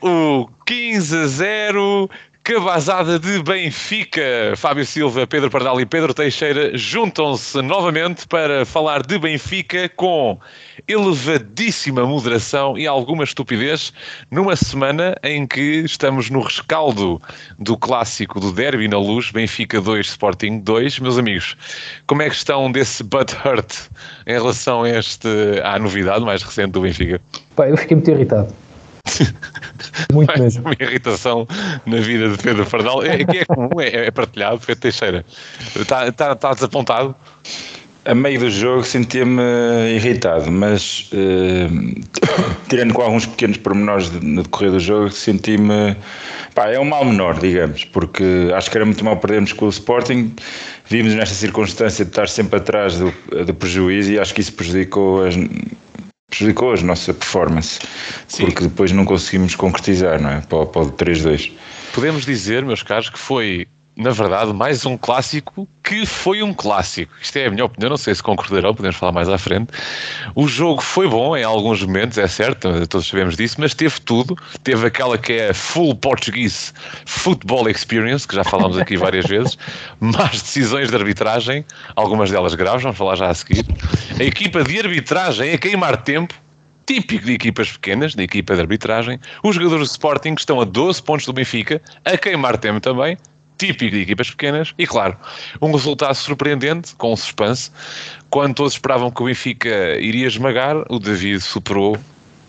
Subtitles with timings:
[0.00, 2.10] O 15 a 0
[2.44, 4.52] Cabazada de Benfica.
[4.54, 10.38] Fábio Silva, Pedro Pardal e Pedro Teixeira juntam-se novamente para falar de Benfica com
[10.86, 13.94] elevadíssima moderação e alguma estupidez
[14.30, 17.18] numa semana em que estamos no rescaldo
[17.58, 20.98] do clássico do derby na luz, Benfica 2, Sporting 2.
[20.98, 21.56] Meus amigos,
[22.06, 23.88] como é que estão desse butt hurt
[24.26, 25.28] em relação a este,
[25.62, 27.18] à novidade mais recente do Benfica?
[27.56, 28.63] Pá, eu fiquei muito irritado.
[30.12, 30.64] Muito Mais mesmo.
[30.64, 31.46] uma irritação
[31.86, 33.04] na vida de Pedro Fardal.
[33.04, 35.24] É, que é comum, é, é partilhado, Pedro Teixeira.
[35.76, 37.14] Está, está, está desapontado?
[38.06, 39.42] A meio do jogo sentia-me
[39.94, 42.00] irritado, mas uh,
[42.68, 45.96] tirando com alguns pequenos pormenores no decorrer do jogo, senti-me.
[46.54, 49.70] Pá, é um mal menor, digamos, porque acho que era muito mal perdermos com o
[49.70, 50.34] Sporting.
[50.86, 53.12] Vimos nesta circunstância de estar sempre atrás do,
[53.44, 55.34] do prejuízo e acho que isso prejudicou as,
[56.34, 57.80] prejudicou a nossa performance,
[58.26, 58.46] Sim.
[58.46, 60.40] porque depois não conseguimos concretizar, não é?
[60.40, 61.52] Para, para o 3-2.
[61.92, 67.12] Podemos dizer, meus caros, que foi na verdade, mais um clássico que foi um clássico.
[67.22, 69.72] Isto é a minha opinião, não sei se concordarão, podemos falar mais à frente.
[70.34, 74.36] O jogo foi bom em alguns momentos, é certo, todos sabemos disso, mas teve tudo.
[74.64, 76.72] Teve aquela que é full Portuguese
[77.06, 79.56] football experience, que já falámos aqui várias vezes,
[80.00, 83.64] más decisões de arbitragem, algumas delas graves, vamos falar já a seguir.
[84.18, 86.34] A equipa de arbitragem a queimar tempo,
[86.84, 89.20] típico de equipas pequenas, de equipa de arbitragem.
[89.42, 93.16] Os jogadores de Sporting estão a 12 pontos do Benfica, a queimar tempo também,
[93.58, 95.16] típico de equipas pequenas, e claro,
[95.60, 97.70] um resultado surpreendente, com um suspense.
[98.30, 101.96] Quando todos esperavam que o Benfica iria esmagar, o David superou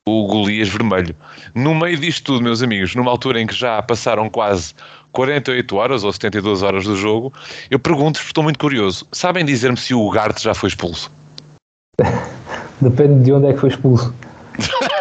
[0.07, 1.15] o Golias vermelho.
[1.55, 4.73] No meio disto tudo, meus amigos, numa altura em que já passaram quase
[5.11, 7.33] 48 horas ou 72 horas do jogo,
[7.71, 11.11] eu pergunto-vos, estou muito curioso, sabem dizer-me se o Ugarte já foi expulso?
[12.81, 14.13] Depende de onde é que foi expulso.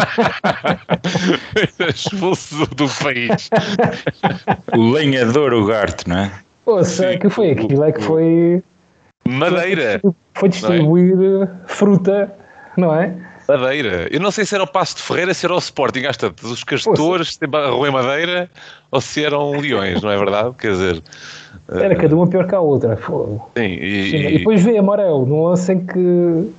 [1.94, 3.50] Expulso do país.
[4.76, 6.32] O lenhador Ugarte, não é?
[6.64, 7.84] Poxa, que foi aquilo?
[7.84, 8.62] É que foi.
[9.26, 10.00] Madeira.
[10.34, 11.48] Foi distribuir não é?
[11.66, 12.32] fruta,
[12.76, 13.14] não é?
[13.48, 14.08] Madeira.
[14.10, 16.48] Eu não sei se era o Passo de Ferreira, se era o Sporting, às tantas,
[16.50, 18.48] os castores, se Rua Madeira,
[18.90, 20.54] ou se eram leões, não é verdade?
[20.56, 21.02] Quer dizer.
[21.68, 22.96] Era cada uma pior que a outra.
[22.96, 26.52] Sim, e, e, depois veio amarelo, num lance em que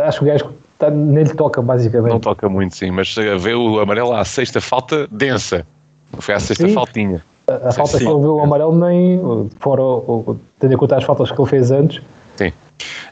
[0.00, 2.12] acho que o gajo tá, nem lhe toca, basicamente.
[2.12, 5.66] Não toca muito, sim, mas vê o amarelo à sexta falta densa.
[6.18, 6.74] Foi à sexta sim.
[6.74, 7.22] faltinha.
[7.46, 8.04] A, a falta sim.
[8.04, 9.20] que ele viu o amarelo nem,
[9.60, 9.82] fora
[10.58, 12.02] tendo em conta as faltas que ele fez antes.
[12.36, 12.52] Sim.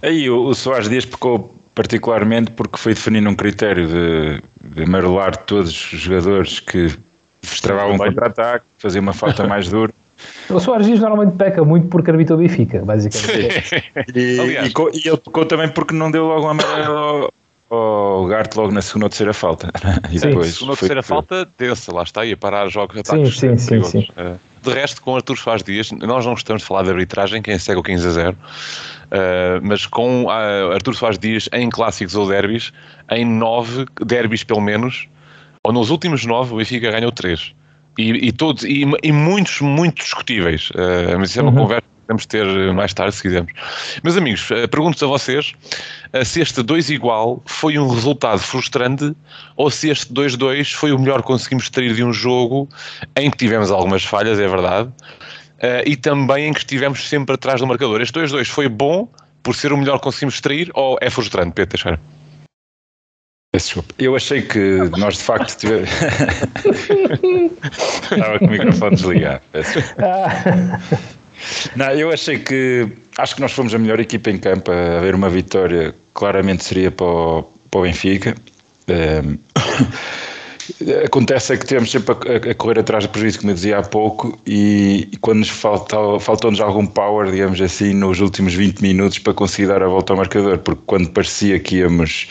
[0.02, 5.36] Aí o, o Soares Dias pecou particularmente porque foi definindo um critério de, de amarelar
[5.36, 6.86] todos os jogadores que
[7.92, 9.92] um contra-ataque, fazia uma falta mais dura.
[10.48, 13.74] O Soares Dias normalmente peca muito porque arbitrou o Benfica, basicamente.
[14.14, 17.32] e, e, e, ele pecou também porque não deu logo um amarelo
[17.72, 19.70] ao Garte logo na segunda ou terceira falta.
[20.12, 23.38] e sim, depois segunda ou terceira falta, densa, lá está, ia parar jogos ataques.
[23.38, 24.08] Sim, sim, sim, sim.
[24.16, 27.58] Uh, de resto, com Artur Faz Dias, nós não gostamos de falar de arbitragem, quem
[27.58, 28.36] segue o 15 a 0, uh,
[29.62, 32.72] mas com uh, Artur Soares Dias em clássicos ou derbys,
[33.10, 35.08] em nove derbys pelo menos,
[35.64, 37.54] ou nos últimos nove, o Benfica ganhou três.
[37.98, 40.70] E, e todos, e, e, muitos, muito discutíveis.
[40.70, 41.58] Uh, mas isso é uma uhum.
[41.58, 43.52] conversa podemos ter mais tarde, se quisermos.
[44.02, 45.52] Meus amigos, eh, pergunto a vocês
[46.12, 49.14] eh, se este 2 igual foi um resultado frustrante
[49.56, 52.68] ou se este 2-2 foi o melhor que conseguimos extrair de um jogo
[53.16, 54.90] em que tivemos algumas falhas, é verdade,
[55.58, 58.00] eh, e também em que estivemos sempre atrás do marcador.
[58.00, 59.08] Este 2-2 foi bom
[59.42, 62.00] por ser o melhor que conseguimos extrair ou é frustrante, Pedro Teixeira?
[63.54, 63.94] Desculpa.
[63.98, 65.90] Eu achei que nós de facto tivemos.
[68.10, 69.42] Estava com o microfone desligado.
[71.76, 72.88] Não, eu achei que.
[73.18, 74.70] Acho que nós fomos a melhor equipa em campo.
[74.70, 78.34] A haver uma vitória, claramente seria para o, para o Benfica.
[78.88, 79.38] Um,
[81.04, 82.14] acontece é que tivemos sempre
[82.50, 86.86] a, correr atrás do prejuízo, como eu dizia há pouco, e, quando faltou, faltou-nos algum
[86.86, 90.82] power, digamos assim, nos últimos 20 minutos para conseguir dar a volta ao marcador, porque
[90.86, 92.28] quando parecia que íamos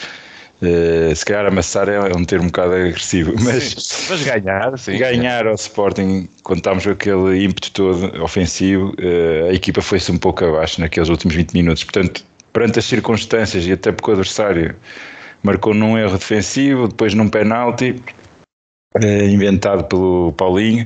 [0.62, 4.78] Uh, se calhar amassar é, é, um termo um bocado agressivo, mas, sim, mas ganhar,
[4.78, 10.12] sim, ganhar ao Sporting, quando estávamos com aquele ímpeto todo ofensivo, uh, a equipa foi-se
[10.12, 11.84] um pouco abaixo naqueles últimos 20 minutos.
[11.84, 14.76] Portanto, perante as circunstâncias e até porque o adversário
[15.42, 17.96] marcou num erro defensivo, depois num penalti
[18.98, 20.86] uh, inventado pelo Paulinho,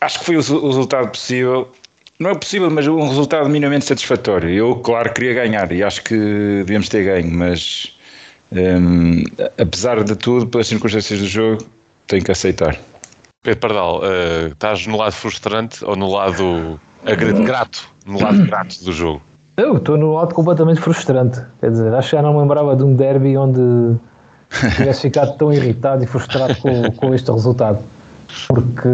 [0.00, 1.72] acho que foi o, o resultado possível
[2.18, 4.48] não é possível, mas um resultado minimamente satisfatório.
[4.48, 6.16] Eu, claro, queria ganhar e acho que
[6.64, 7.94] devíamos ter ganho, mas
[8.52, 9.24] um,
[9.60, 11.64] apesar de tudo, pelas circunstâncias do jogo,
[12.06, 12.76] tenho que aceitar.
[13.42, 16.80] Pedro Pardal, uh, estás no lado frustrante ou no lado
[17.44, 17.88] grato?
[18.06, 19.22] No lado grato do jogo?
[19.56, 21.40] Eu estou no lado completamente frustrante.
[21.60, 23.96] Quer dizer, acho que já não me lembrava de um derby onde
[24.76, 27.78] tivesse ficado tão irritado e frustrado com, com este resultado.
[28.48, 28.88] Porque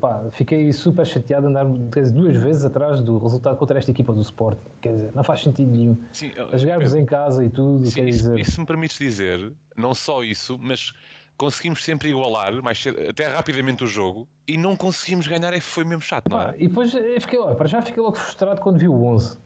[0.00, 4.12] pá, fiquei super chateado de andar dizer, duas vezes atrás do resultado contra esta equipa
[4.12, 4.60] do Sporting.
[4.80, 5.96] Quer dizer, não faz sentido nenhum.
[6.12, 8.38] Sim, a jogarmos em casa e tudo, sim, isso, dizer.
[8.38, 10.92] isso me permites dizer, não só isso, mas
[11.36, 16.02] conseguimos sempre igualar mais cedo, até rapidamente o jogo e não conseguimos ganhar, foi mesmo
[16.02, 16.56] chato, não Pá, é?
[16.62, 19.38] e depois eu fiquei, olha, para já fiquei logo frustrado quando vi o 11.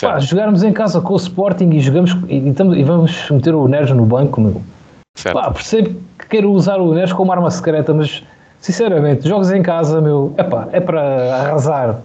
[0.00, 3.66] Pá, jogarmos em casa com o Sporting e, jogamos, e, estamos- e vamos meter o
[3.68, 4.62] Neres no banco, meu.
[5.32, 8.22] Pá, percebo que quero usar o Neres como arma secreta, mas
[8.62, 11.02] sinceramente, jogos em casa, meu, epá, é para
[11.34, 12.00] arrasar.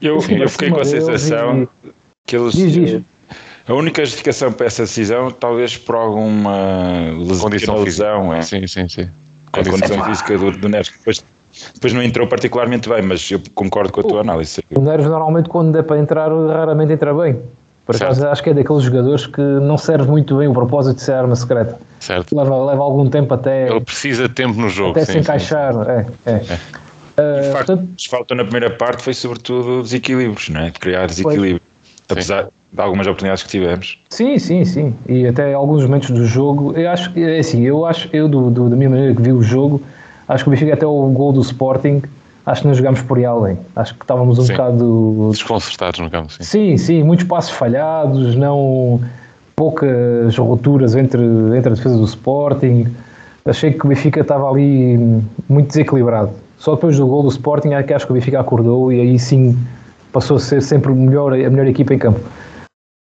[0.00, 1.88] Eu, eu fiquei com a sensação e-
[2.26, 2.52] que eles.
[2.54, 3.00] Diz, diz.
[3.66, 8.42] A única justificação para essa decisão, talvez por alguma les- Condição lesão, é.
[8.42, 9.08] Sim, sim, sim.
[9.52, 11.24] a condição física do, do Neres, que depois,
[11.74, 14.60] depois não entrou particularmente bem, mas eu concordo com a tua análise.
[14.74, 17.38] O Neres normalmente quando é para entrar, raramente entra bem.
[17.84, 18.12] Por Certo.
[18.12, 21.12] acaso acho que é daqueles jogadores que não serve muito bem o propósito de ser
[21.14, 21.76] arma secreta.
[21.98, 22.36] Certo.
[22.36, 24.92] Leva, leva algum tempo até, Ele precisa de tempo no jogo.
[24.92, 25.74] até sim, se sim, encaixar.
[25.88, 26.42] É, é.
[27.16, 30.66] Ah, O facto portanto, que faltou na primeira parte foi sobretudo desequilíbrios, não é?
[30.70, 31.60] de criar desequilíbrio.
[32.08, 33.98] Apesar de algumas oportunidades que tivemos.
[34.10, 34.94] Sim, sim, sim.
[35.08, 38.50] E até alguns momentos do jogo, eu acho que é assim, eu acho, eu do,
[38.50, 39.82] do- da minha maneira que vi o jogo,
[40.28, 42.02] acho que o Benfica até o gol do Sporting,
[42.44, 43.58] acho que não jogámos por aí além.
[43.76, 44.52] Acho que estávamos um Sim.
[44.52, 45.28] bocado.
[45.30, 46.42] Desconcertados no campo, sim.
[46.42, 49.00] Sim, sim, muitos passos falhados, não
[49.54, 51.22] poucas rupturas entre,
[51.56, 52.86] entre a defesa do Sporting.
[53.44, 56.30] Achei que o Benfica estava ali muito desequilibrado.
[56.58, 59.18] Só depois do gol do Sporting é que acho que o Benfica acordou e aí
[59.18, 59.58] sim
[60.12, 62.20] passou a ser sempre melhor, a melhor equipa em campo.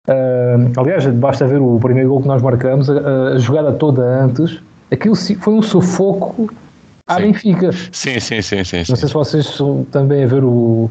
[0.08, 4.60] Ah, aliás, basta ver o primeiro gol que nós marcamos, a, a jogada toda antes,
[4.90, 6.50] aquilo foi um sufoco
[7.08, 7.22] à Sim.
[7.22, 7.72] Benfica.
[7.90, 8.84] Sim, sim, sim, sim.
[8.84, 8.92] sim.
[8.92, 10.90] Não sei se vocês estão também a ver o,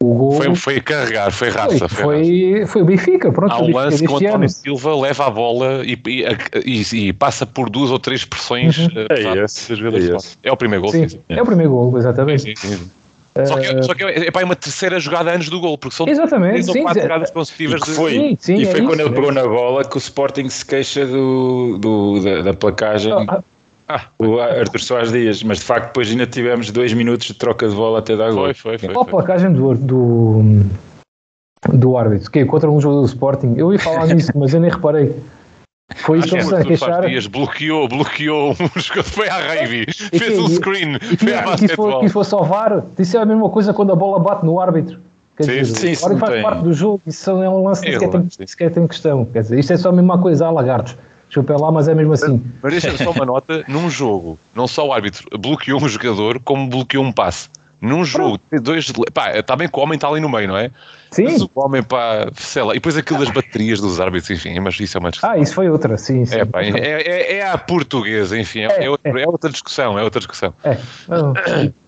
[0.00, 0.32] o gol.
[0.32, 1.88] Foi, foi carregar, foi raça.
[1.88, 2.66] Foi, Foi, raça.
[2.72, 3.50] foi, o Benfica, pronto.
[3.52, 4.48] Há o um lance que o António ano.
[4.50, 6.24] Silva leva a bola e, e-
[6.64, 8.78] e- e passa por duas ou três pressões.
[8.78, 8.88] Uhum.
[9.10, 10.36] eh, É esse, é esse.
[10.42, 11.16] É o primeiro gol, Sim, sim.
[11.16, 11.24] sim.
[11.30, 12.42] é o primeiro gol, exatamente.
[12.42, 12.90] Sim, sim, sim.
[13.46, 16.06] Só que, só que é, é, é uma terceira jogada antes do gol, porque são
[16.06, 17.08] Exatamente, três ou sim, quatro sim.
[17.08, 17.90] jogadas E consecutivas de.
[17.90, 20.48] foi, Sim, sim, e é foi quando isso, ele pegou na bola que o Sporting
[20.48, 23.42] se queixa do, do- da, da placagem Ah,
[23.88, 27.68] Ah, o Arthur Soares Dias, mas de facto depois ainda tivemos dois minutos de troca
[27.68, 28.44] de bola até dar gol.
[28.44, 28.88] foi, foi, foi.
[28.94, 30.42] Qual a placagem do, do,
[31.72, 32.30] do árbitro?
[32.30, 33.54] Que é contra um jogador do Sporting?
[33.56, 35.14] Eu ia falar nisso, mas eu nem reparei.
[35.96, 37.06] Foi isso que Arthur Soares queixar.
[37.06, 42.04] Dias bloqueou, bloqueou um jogador, foi à rave, fez um screen, E foi basquetebol.
[42.04, 42.84] isso salvar.
[42.98, 44.98] Isso é a mesma coisa quando a bola bate no árbitro.
[45.36, 46.42] Quer Sim, dizer, sim, o isso faz tem.
[46.42, 48.46] parte do jogo, isso é um lance que É sequer, tem, sim.
[48.46, 49.24] sequer tem questão.
[49.26, 50.96] Quer dizer, isto é só a mesma coisa, há lagartos.
[51.28, 52.42] Desculpem lá, mas é mesmo assim.
[52.62, 56.68] Mas deixa-me só uma nota: num jogo, não só o árbitro bloqueou um jogador, como
[56.68, 57.48] bloqueou um passe.
[57.80, 58.90] Num jogo, dois.
[59.12, 60.70] Pá, está bem que o homem está ali no meio, não é?
[61.22, 61.48] Mas Sim.
[61.54, 62.72] o homem, pá, sei lá.
[62.72, 65.30] E depois aquilo das baterias dos árbitros, enfim, mas isso é uma discussão.
[65.30, 66.24] Ah, isso foi outra, sim.
[66.24, 66.36] sim.
[66.36, 69.98] É, pá, é, é, é a portuguesa, enfim, é, É, é outra, é outra discussão,
[69.98, 70.52] é outra discussão.
[70.64, 71.38] É, vamos,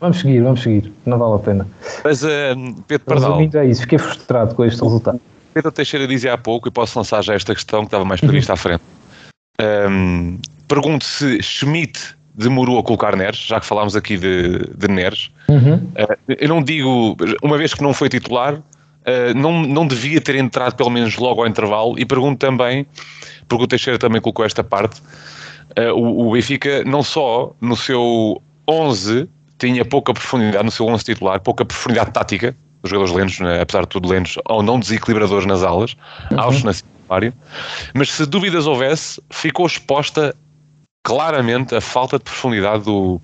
[0.01, 0.93] vamos seguir, vamos seguir.
[1.05, 1.67] Não vale a pena.
[2.05, 2.55] Mas, eh,
[2.87, 3.81] Pedro Pardal, Resumindo, é isso.
[3.81, 5.21] Fiquei frustrado com este resultado.
[5.55, 8.53] Pedro Teixeira dizia há pouco, e posso lançar já esta questão que estava mais prevista
[8.53, 8.83] à frente.
[9.59, 10.39] Ahm,
[10.69, 15.31] pergunto se Schmidt demorou a colocar Neres, já que falámos aqui de, de Neres.
[15.49, 15.91] Uhum.
[15.97, 18.61] Ah, eu não digo, uma vez que não foi titular,
[19.07, 21.99] ah, não, não devia ter entrado pelo menos logo ao intervalo.
[21.99, 22.87] E pergunto também,
[23.49, 25.01] porque o Teixeira também colocou esta parte,
[25.77, 29.29] ah, o, o Benfica não só no seu 11
[29.59, 33.83] tinha pouca profundidade, no seu 11 titular, pouca profundidade tática, os jogadores lentos, né, apesar
[33.83, 35.97] de tudo lentos, ou não desequilibradores nas alas,
[36.37, 36.73] aos na
[37.07, 37.33] secundária,
[37.95, 40.35] mas se dúvidas houvesse, ficou exposta
[41.05, 43.21] claramente a falta de profundidade do,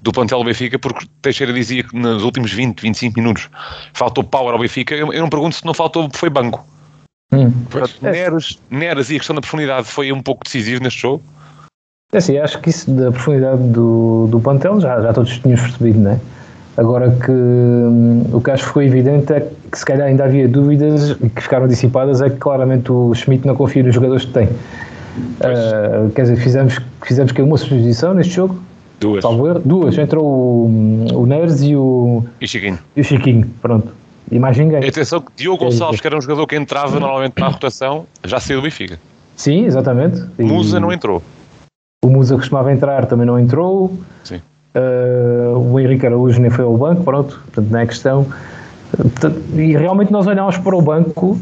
[0.00, 3.50] do plantel do Benfica, porque Teixeira dizia que nos últimos 20, 25 minutos
[3.92, 4.94] faltou power ao Benfica.
[4.94, 6.66] Eu, eu não pergunto se não faltou, foi banco.
[7.32, 7.50] Hum.
[7.70, 11.22] Portanto, Neres, Neres e a questão da profundidade foi um pouco decisivo neste jogo.
[12.12, 15.98] É assim, acho que isso da profundidade do, do plantel já, já todos tínhamos percebido,
[15.98, 16.20] não é?
[16.76, 19.40] Agora que hum, o que acho que ficou evidente é
[19.70, 23.46] que se calhar ainda havia dúvidas e que ficaram dissipadas é que claramente o Schmidt
[23.46, 24.48] não confia nos jogadores que tem.
[25.40, 28.60] Ah, quer dizer, fizemos, fizemos que uma substituição neste jogo,
[29.00, 29.24] Duas.
[29.24, 32.78] erro, duas, entrou o, o Neres e o, E Chiquinho.
[32.94, 33.92] e o Chiquinho, pronto.
[34.30, 34.86] E mais ninguém.
[34.86, 38.60] Atenção que Diogo Gonçalves, que era um jogador que entrava normalmente na rotação, já saiu
[38.60, 38.98] do Benfica.
[39.36, 40.22] Sim, exatamente.
[40.38, 41.22] E Musa não entrou.
[42.04, 43.96] O Musa costumava entrar, também não entrou.
[44.24, 44.40] Sim.
[44.76, 48.26] Uh, o Henrique Araújo nem foi ao banco, pronto, portanto não é questão.
[49.54, 51.38] E realmente nós olhámos para o banco,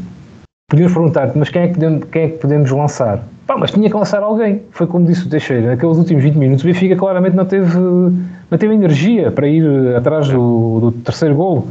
[0.69, 3.23] podíamos perguntar, mas quem é que podemos, quem é que podemos lançar?
[3.45, 4.63] Pá, mas tinha que lançar alguém.
[4.71, 8.57] Foi como disse o Teixeira, naqueles últimos 20 minutos o Benfica claramente não teve, não
[8.57, 11.67] teve energia para ir atrás do, do terceiro golo.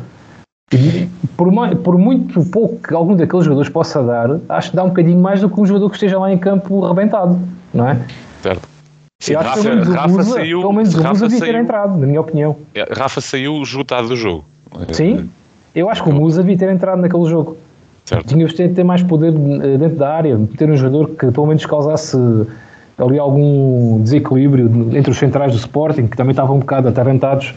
[0.72, 4.88] E por, por muito pouco que algum daqueles jogadores possa dar, acho que dá um
[4.88, 7.38] bocadinho mais do que um jogador que esteja lá em campo rebentado,
[7.72, 7.98] não é?
[8.42, 8.73] Certo.
[9.26, 12.20] Pelo o Rafa Musa, saiu- pelo menos o Rafa Musa devia ter entrado, na minha
[12.20, 12.56] opinião.
[12.74, 14.44] É, Rafa saiu esgotado do jogo.
[14.92, 15.28] Sim,
[15.74, 17.56] eu acho que o Musa devia ter entrado naquele jogo.
[18.04, 18.26] Certo.
[18.28, 21.64] Tinha de ter mais poder eh, dentro da área, ter um jogador que pelo menos
[21.64, 22.16] causasse
[22.98, 24.66] ali algum desequilíbrio
[24.96, 27.54] entre os centrais do Sporting, que também estavam um bocado atarantados.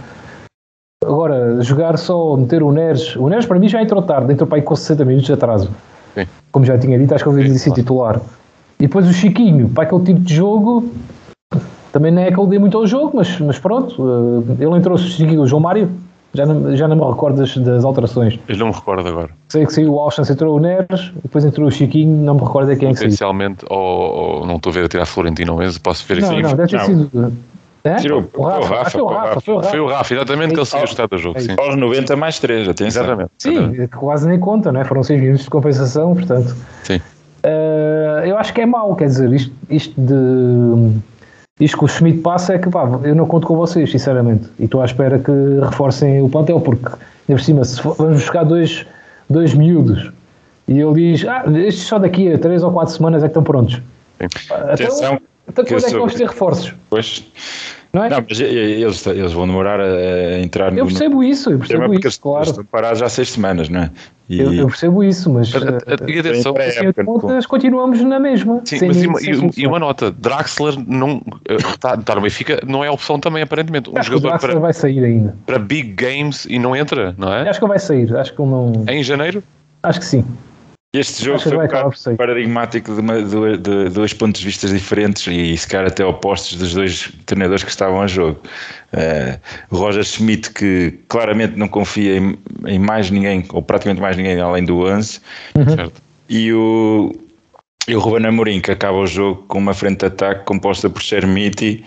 [1.03, 4.57] Agora, jogar só, meter o Neres, o Neres para mim já entrou tarde, entrou para
[4.57, 5.69] aí com 60 minutos de atraso.
[6.15, 6.25] Sim.
[6.51, 8.19] Como já tinha dito, acho que ele devia ser titular.
[8.79, 10.91] E depois o Chiquinho, para aquele tipo de jogo,
[11.97, 13.95] também não é que ele dê muito ao jogo, mas, mas pronto,
[14.59, 15.89] eh, ele entrou o Chiquinho, o João Mário,
[16.33, 18.39] já não, já não me recordo das, das alterações.
[18.47, 19.29] Eu não me recordo agora.
[19.49, 22.71] Sei que saiu o Alchan, entrou o Neres, depois entrou o Chiquinho, não me recordo
[22.71, 23.07] a quem é que saiu.
[23.07, 26.41] Potencialmente, ou, ou não estou a ver a tirar Florentino Enzo, posso ver Não, isso
[26.49, 26.85] não, deve ter Não.
[26.85, 27.33] sido.
[27.83, 27.95] É?
[27.95, 29.69] Tirou- o Rafa, foi o Rafa, foi o foi o Rafa, foi o Rafa.
[29.69, 31.37] Foi o Rafa, exatamente, que ele saiu É, ajustado do jogo.
[31.37, 33.03] é Sim, Aos 90 mais 3, atenção.
[33.03, 33.31] exatamente.
[33.39, 34.83] Sim, é quase nem conta, né?
[34.83, 36.53] foram 6 minutos de compensação, portanto.
[36.83, 36.99] Sim.
[37.43, 40.13] eh, eu acho que é mau, quer dizer, isto, isto de.
[41.59, 44.47] Isto que o Schmidt passa é que pá, eu não conto com vocês, sinceramente.
[44.59, 48.21] E estou à espera que reforcem o plantel, porque, ainda por cima, se for- vamos
[48.21, 48.85] buscar dois,
[49.29, 50.11] dois miúdos
[50.67, 53.43] e ele diz: Ah, estes só daqui a 3 ou 4 semanas é que estão
[53.43, 53.81] prontos.
[54.19, 55.13] Atenção,
[55.47, 56.73] eu quando é que vamos ter reforços?
[56.89, 57.23] Pois.
[57.93, 58.09] Não é?
[58.09, 60.79] Não, mas eles, eles vão demorar a, a entrar no.
[60.79, 62.49] eu percebo isso, eu percebo isso, eles claro.
[62.49, 63.91] estão parados já há seis semanas, não é?
[64.29, 68.61] E, Eu, eu percebo isso, mas A- a- eh, E assim, contas, continuamos na mesma.
[68.65, 69.19] Sim, mas e uma,
[69.55, 73.89] e- uma nota, Draxler não está tá no Benfica, não é opção também, aparentemente.
[73.89, 75.33] Um Acho que o jogador Draxler para, vai sair ainda.
[75.45, 77.47] para big games e não entra, não é?
[77.47, 78.15] Acho que ele vai sair.
[78.17, 78.85] Acho que ele não.
[78.89, 79.41] Em janeiro?
[79.81, 80.25] Acho que sim.
[80.93, 84.67] Este jogo Acho foi um bocado paradigmático de, uma- de- de dois pontos de vista
[84.69, 88.39] diferentes e se calhar até opostos dos dois treinadores que estavam a jogo.
[89.69, 94.39] O Roger Schmidt, que claramente não confia em, em mais ninguém, ou praticamente mais ninguém
[94.39, 95.19] além do Anse,
[95.75, 96.01] Certo.
[96.29, 97.13] e o,
[97.85, 101.01] e o Ruben Amorim, que acaba o jogo com uma frente de ataque composta por
[101.01, 101.83] Chermiti,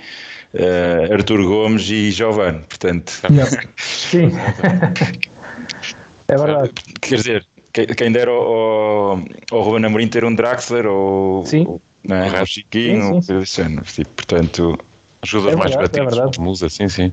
[0.53, 2.61] eh, Artur Gomes e Giovanni.
[2.69, 3.13] Portanto,
[3.79, 4.31] Sim.
[6.29, 6.71] é verdade.
[7.01, 11.67] Quer dizer, quem dera ao, ao, ao Ruben Amorim ter um Draxler ou, Sim.
[11.67, 12.45] ou, não é?
[12.47, 13.83] Chiquinho, Sim, sim.
[13.85, 14.79] Tipo, portanto,
[15.23, 16.41] Jogadores É mais é batidos, verdade.
[16.41, 17.13] Musa, sim, sim.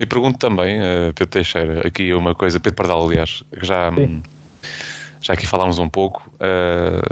[0.00, 4.22] E pergunto também, eh, Pedro Teixeira, aqui uma coisa, Pedro Pardal, aliás, que já, Sim.
[5.20, 6.32] já aqui falámos um pouco.
[6.40, 7.02] eh,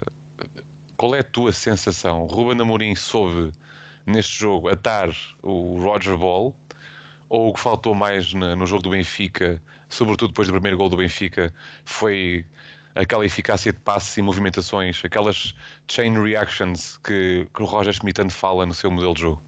[0.97, 2.27] qual é a tua sensação?
[2.27, 3.53] Ruben Amorim soube
[4.07, 5.11] neste jogo atar
[5.43, 6.57] o Roger Ball
[7.29, 10.97] ou o que faltou mais no jogo do Benfica, sobretudo depois do primeiro gol do
[10.97, 11.55] Benfica,
[11.85, 12.45] foi
[12.95, 15.55] aquela eficácia de passes e movimentações, aquelas
[15.89, 19.43] chain reactions que, que o Roger Schmidt tanto fala no seu modelo de jogo?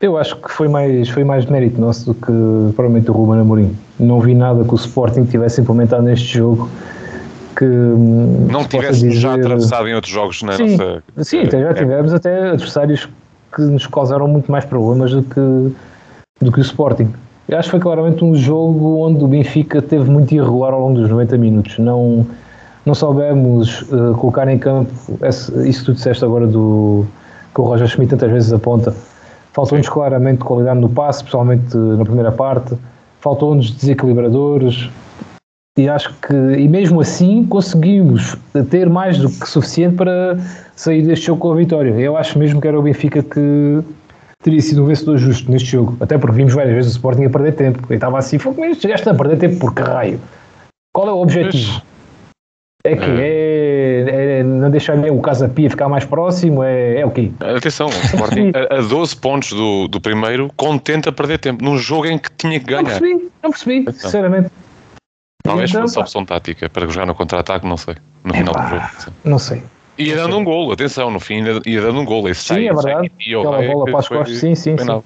[0.00, 3.76] Eu acho que foi mais, foi mais mérito nosso do que provavelmente o Ruben Amorim.
[3.98, 6.68] Não vi nada que o Sporting tivesse implementado neste jogo
[7.56, 11.02] que hum, não se possa tivéssemos já dizer- atravessado em outros jogos na Sim, nossa.
[11.22, 13.08] sim até já é, tivemos até adversários
[13.54, 15.74] que nos causaram muito mais problemas do que,
[16.44, 17.14] do que o Sporting.
[17.48, 20.98] Eu acho que foi claramente um jogo onde o Benfica teve muito irregular ao longo
[21.00, 21.78] dos 90 minutos.
[21.78, 22.26] Não,
[22.86, 24.90] não soubemos eh, colocar em campo
[25.22, 27.04] esse- isso que tu disseste agora do
[27.54, 28.94] que o Roger Schmidt tantas vezes aponta.
[29.52, 32.74] Faltou-nos claramente qualidade no passe, especialmente na primeira parte.
[33.20, 34.88] Faltou-nos desequilibradores.
[35.78, 38.36] E acho que, e mesmo assim, conseguimos
[38.70, 40.38] ter mais do que suficiente para
[40.74, 41.90] sair deste jogo com a vitória.
[41.90, 43.80] Eu acho mesmo que era o Benfica que
[44.44, 45.96] teria sido um vencedor justo neste jogo.
[46.00, 47.80] Até porque vimos várias vezes o Sporting a perder tempo.
[47.90, 50.20] E estava assim, "Fogo, mas chegaste a perder tempo por caralho.
[50.94, 51.80] Qual é o objetivo?
[52.86, 56.62] É que é, é não deixar o Casa Pia ficar mais próximo?
[56.62, 57.32] É, é o quê?
[57.40, 61.78] Atenção, o Sporting a, a 12 pontos do, do primeiro, contente a perder tempo, num
[61.78, 63.00] jogo em que tinha que Não ganhar.
[63.00, 63.92] percebi, não percebi, Então.
[63.94, 64.50] sinceramente.
[65.42, 67.94] Talvez Então, fosse opção tática para jogar no contra-ataque, não sei.
[68.22, 68.82] No final do jogo.
[68.98, 69.10] sim.
[69.24, 69.62] Não sei.
[69.98, 72.28] Ia dando um golo, atenção, no fim ia dando um golo.
[72.28, 72.94] Esse Sim, sai- é verdade.
[73.08, 75.02] sai e Aquela rei bola para as foi- costas, sim, sim, sim.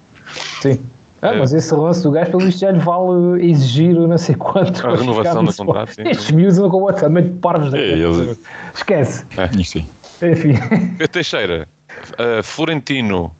[0.63, 0.81] Sim.
[1.21, 1.39] Ah, É.
[1.39, 4.87] mas esse lance do gajo, pelo visto, já lhe vale exigir não sei quanto.
[4.87, 6.11] A renovação do contrato, sim, sim.
[6.11, 8.39] Estes miúdos andam completamente parvos da É, eles-
[8.75, 9.25] Esquece.
[9.59, 9.87] enfim.
[10.23, 10.53] Enfim.
[10.97, 11.69] Pedro Teixeira,
[12.13, 13.33] uh, Florentino,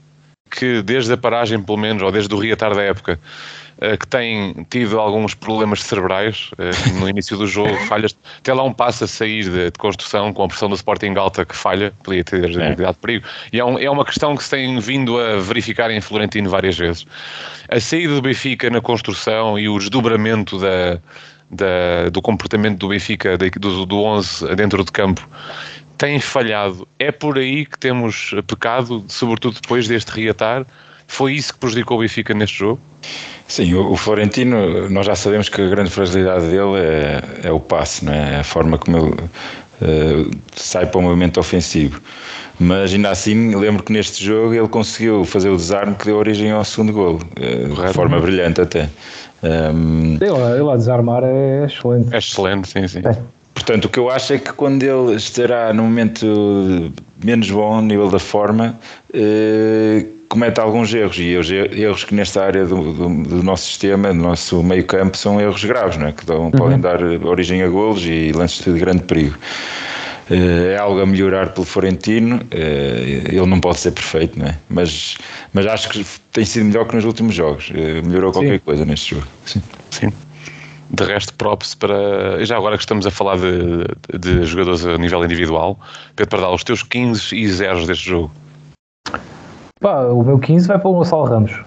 [0.51, 4.67] que desde a paragem, pelo menos, ou desde o reatar da época, uh, que tem
[4.71, 9.07] tido alguns problemas cerebrais uh, no início do jogo, falhas, até lá um passo a
[9.07, 12.75] sair de, de construção com a pressão do Sporting alta que falha, podia ter É.
[12.75, 13.25] dado perigo.
[13.53, 16.77] E é, um- é uma questão que se tem vindo a verificar em Florentino várias
[16.77, 17.07] vezes.
[17.69, 20.99] A saída do Benfica na construção e o desdobramento da,
[21.51, 25.29] da- do comportamento do Benfica, do, do 11 dentro do campo,
[25.97, 26.87] tem falhado.
[26.99, 30.67] É por aí que temos pecado, sobretudo depois deste reatar.
[31.07, 32.81] Foi isso que prejudicou o Benfica neste jogo?
[33.49, 37.59] Sim, o, o Florentino, nós já sabemos que a grande fragilidade dele é, é o
[37.59, 38.41] passe, não é?
[38.41, 42.01] A forma como ele uh, sai para o movimento ofensivo.
[42.61, 46.51] Mas ainda assim, lembro que neste jogo ele conseguiu fazer o desarme que deu origem
[46.51, 48.91] ao segundo golo, uh, de forma brilhante até.
[49.43, 52.15] Um, ele, ele a desarmar é excelente.
[52.15, 53.01] É excelente, sim, sim.
[53.05, 53.17] É.
[53.55, 56.93] Portanto, o que eu acho é que quando ele estará no momento
[57.25, 58.79] menos bom, nível da forma,
[59.13, 61.19] eh, comete alguns erros.
[61.19, 65.17] E os erros que nesta área do, do, do nosso sistema, do nosso meio campo,
[65.17, 66.13] são erros graves, não é?
[66.13, 66.51] que dão, uhum.
[66.51, 69.37] podem dar origem a golos e lances de grande perigo.
[70.31, 72.41] Eh, é algo a melhorar pelo Florentino.
[72.51, 74.59] Eh, ele não pode ser perfeito, não é?
[74.69, 75.17] Mas,
[75.53, 77.71] mas acho que tem sido melhor que nos últimos jogos.
[77.75, 78.65] Eh, melhorou qualquer Sim.
[78.65, 79.27] coisa neste jogo.
[79.47, 79.63] Sim.
[79.91, 80.13] Sim.
[80.91, 82.45] De resto, props para.
[82.45, 85.79] Já agora que estamos a falar de, de jogadores a nível individual,
[86.17, 88.31] Pedro Pardal, os teus 15 e 0 deste jogo.
[89.81, 91.61] Pá, o meu 15 vai para o Gonçalo Ramos.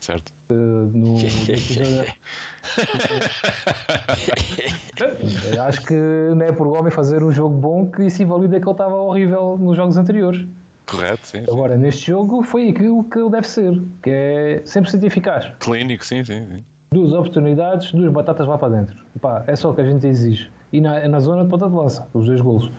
[0.00, 0.32] Certo.
[0.50, 1.16] Uh, no,
[5.66, 8.72] acho que não é por homem fazer um jogo bom que isso invalida que ele
[8.72, 10.44] estava horrível nos jogos anteriores.
[10.86, 11.42] Correto, sim.
[11.50, 11.82] Agora, sim.
[11.82, 15.50] neste jogo foi aquilo que ele deve ser, que é sempre ser eficaz.
[15.58, 16.64] Clínico, sim, sim, sim.
[16.90, 19.04] Duas oportunidades, duas batatas lá para dentro.
[19.20, 20.50] Pá, é só o que a gente exige.
[20.72, 22.70] E na, na zona de ponta de lança, os dois golos.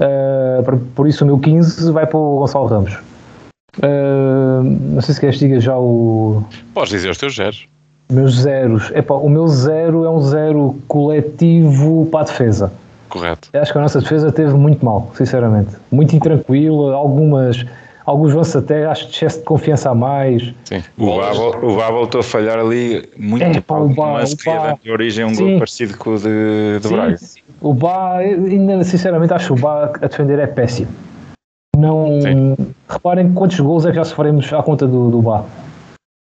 [0.00, 2.98] Uh, por, por, isso o meu 15 vai para o Gonçalo Ramos.
[3.78, 6.42] Uh, não sei se queres diga já o.
[6.74, 7.68] Podes dizer os teus zeros.
[8.10, 8.90] Meus zeros.
[8.90, 12.72] Epá, o meu zero é um zero coletivo para a defesa.
[13.08, 13.48] Correto.
[13.52, 15.76] Acho que a nossa defesa teve muito mal, sinceramente.
[15.90, 17.64] Muito intranquila, algumas.
[18.06, 20.52] Alguns lances até acho de excesso de confiança a mais.
[20.64, 20.82] Sim.
[20.98, 24.48] O Vá, o Vá voltou a falhar ali muito é, pá, o Bá, mas que
[24.48, 27.16] ia de origem um gol parecido com o de, de sim, Braga.
[27.18, 27.40] Sim.
[27.60, 30.88] O Bá, ainda sinceramente acho que o Bá a defender é péssimo.
[31.80, 32.20] Não.
[32.20, 32.56] Sim.
[32.88, 35.44] Reparem quantos gols é que já sofremos à conta do, do Bá.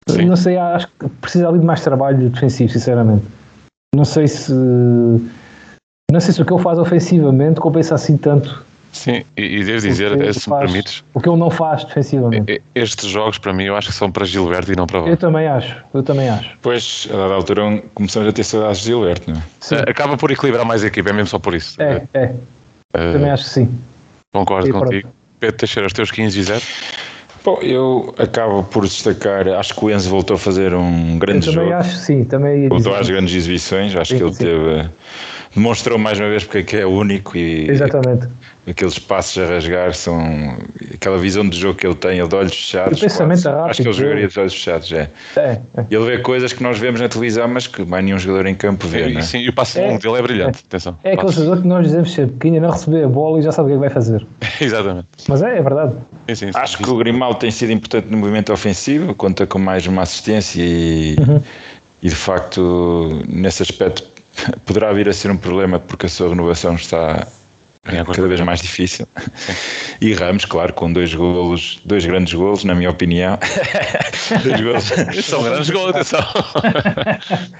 [0.08, 0.26] Sim.
[0.26, 3.24] Não sei, acho que precisa ali de mais trabalho defensivo, sinceramente.
[3.94, 4.52] Não sei se.
[4.52, 8.64] Não sei se o que ele faz ofensivamente compensa assim tanto.
[8.92, 11.04] Sim, e, e devo dizer, se faz, me permites.
[11.14, 12.60] O que ele não faz defensivamente.
[12.74, 15.12] Estes jogos, para mim, eu acho que são para Gilberto e não para você.
[15.12, 16.58] Eu também acho, eu também acho.
[16.60, 19.42] Pois, a dada altura, começamos a ter saudades de Gilberto, não é?
[19.60, 19.76] Sim.
[19.86, 21.80] Acaba por equilibrar mais a equipe, é mesmo só por isso.
[21.80, 22.34] É, é.
[22.96, 23.78] Uh, também acho que sim.
[24.32, 25.02] Concordo e contigo.
[25.02, 25.19] Pronto.
[25.40, 26.62] Pedro Teixeira, os teus 15 e 0?
[27.42, 31.54] Bom, eu acabo por destacar, acho que o Enzo voltou a fazer um grande eu
[31.54, 31.80] também jogo.
[31.80, 34.44] Acho, sim, também voltou às grandes exibições, acho sim, que ele sim.
[34.44, 34.90] teve
[35.54, 38.28] demonstrou mais uma vez porque é, é único e Exatamente.
[38.70, 40.56] Aqueles passos a rasgar são
[40.94, 42.98] aquela visão de jogo que ele tem, ele de olhos fechados.
[42.98, 43.48] O pensamento quase.
[43.48, 43.70] rápido.
[43.70, 45.10] Acho que ele jogaria de olhos fechados, é.
[45.36, 45.84] É, é.
[45.90, 48.86] Ele vê coisas que nós vemos na televisão, mas que mais nenhum jogador em campo
[48.86, 49.02] vê.
[49.02, 49.22] É, é?
[49.22, 50.64] Sim, e o passo é, dele é brilhante.
[50.66, 50.96] Atenção.
[51.04, 53.52] É aquele jogador que nós dizemos sempre que ainda não recebeu a bola e já
[53.52, 54.26] sabe o que é que vai fazer.
[54.60, 55.08] Exatamente.
[55.28, 55.94] Mas é, é verdade.
[56.28, 59.86] Sim, sim, Acho que o Grimaldo tem sido importante no movimento ofensivo, conta com mais
[59.86, 61.42] uma assistência e, uhum.
[62.02, 64.04] e de facto, nesse aspecto
[64.64, 67.26] poderá vir a ser um problema porque a sua renovação está
[67.82, 69.06] cada vez mais difícil.
[70.00, 73.38] E Ramos, claro, com dois golos, dois grandes golos, na minha opinião.
[74.44, 75.24] dois golos.
[75.24, 76.20] São grandes golos, atenção.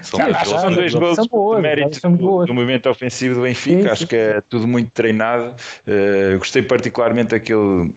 [0.01, 3.83] São, Não, são dois golos de mérito do, do, movimento ofensivo do Benfica.
[3.83, 5.55] Sim, Acho que é tudo muito treinado.
[5.87, 7.93] Uh, gostei particularmente daquele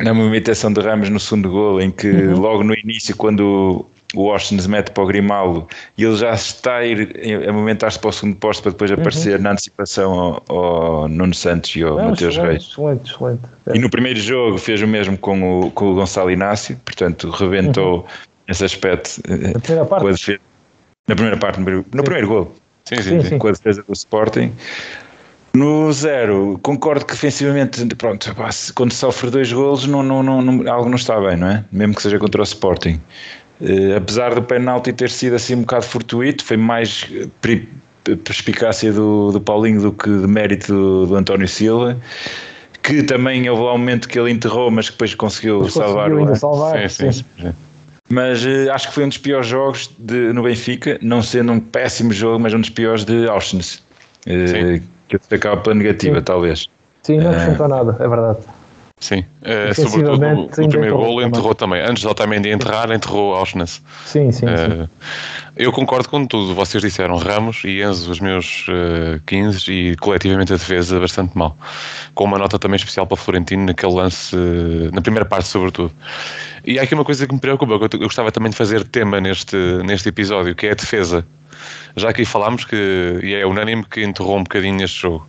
[0.00, 2.40] na movimentação de Ramos no segundo gol, em que uhum.
[2.40, 6.76] logo no início, quando o Austin se mete para o Grimaldo e ele já está
[6.76, 9.42] a ir a movimentar-se para o segundo posto para depois aparecer uhum.
[9.42, 12.62] na antecipação ao, ao Nuno Santos e ao Não, Mateus excelente, Reis.
[12.64, 13.42] Excelente, excelente.
[13.74, 17.98] E no primeiro jogo fez o mesmo com o, com o Gonçalo Inácio, portanto rebentou
[17.98, 18.04] uhum.
[18.48, 20.06] esse aspecto na primeira parte.
[20.06, 20.40] Defesa,
[21.06, 22.54] na primeira parte, no, no primeiro gol.
[22.84, 24.52] Sim, sim, sim, com a defesa do Sporting.
[25.54, 28.34] No zero, concordo que defensivamente, pronto,
[28.74, 31.64] quando sofre dois golos, não, não, não, algo não está bem, não é?
[31.70, 33.00] Mesmo que seja contra o Sporting.
[33.60, 37.08] Uh, apesar do penalti ter sido assim um bocado fortuito, foi mais
[38.24, 41.96] perspicácia do, do Paulinho do que de mérito do, do António Silva
[42.84, 46.10] que também houve lá um momento que ele enterrou, mas que depois conseguiu mas salvar.
[46.10, 47.24] Conseguiu ainda salvar, sim, sim.
[47.40, 47.54] sim.
[48.10, 51.58] Mas uh, acho que foi um dos piores jogos de, no Benfica, não sendo um
[51.58, 53.82] péssimo jogo, mas um dos piores de Auschwitz.
[54.26, 56.24] Uh, que eu destacava pela negativa, sim.
[56.24, 56.68] talvez.
[57.02, 58.38] Sim, não acrescentou uh, nada, é verdade.
[59.00, 61.82] Sim, uh, sobretudo o, primeiro gol enterrou também.
[61.82, 63.82] Antes de Otamendi enterrar, enterrou Auschwitz.
[64.06, 64.88] Sim, sim, uh, sim,
[65.56, 66.54] Eu concordo com tudo.
[66.54, 71.56] Vocês disseram Ramos e Enzo, os meus uh, 15 e coletivamente a defesa bastante mal.
[72.14, 75.92] Com uma nota também especial para Florentino naquele lance, uh, na primeira parte, sobretudo.
[76.64, 78.84] E há aqui uma coisa que me preocupa, que eu, eu gostava também de fazer
[78.84, 81.26] tema neste, neste episódio, que é a defesa.
[81.96, 85.26] Já aqui falámos que, e é unânime, que enterrou um bocadinho neste jogo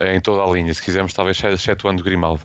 [0.00, 2.42] em toda a linha, se quisermos, talvez excetuando Grimaldo.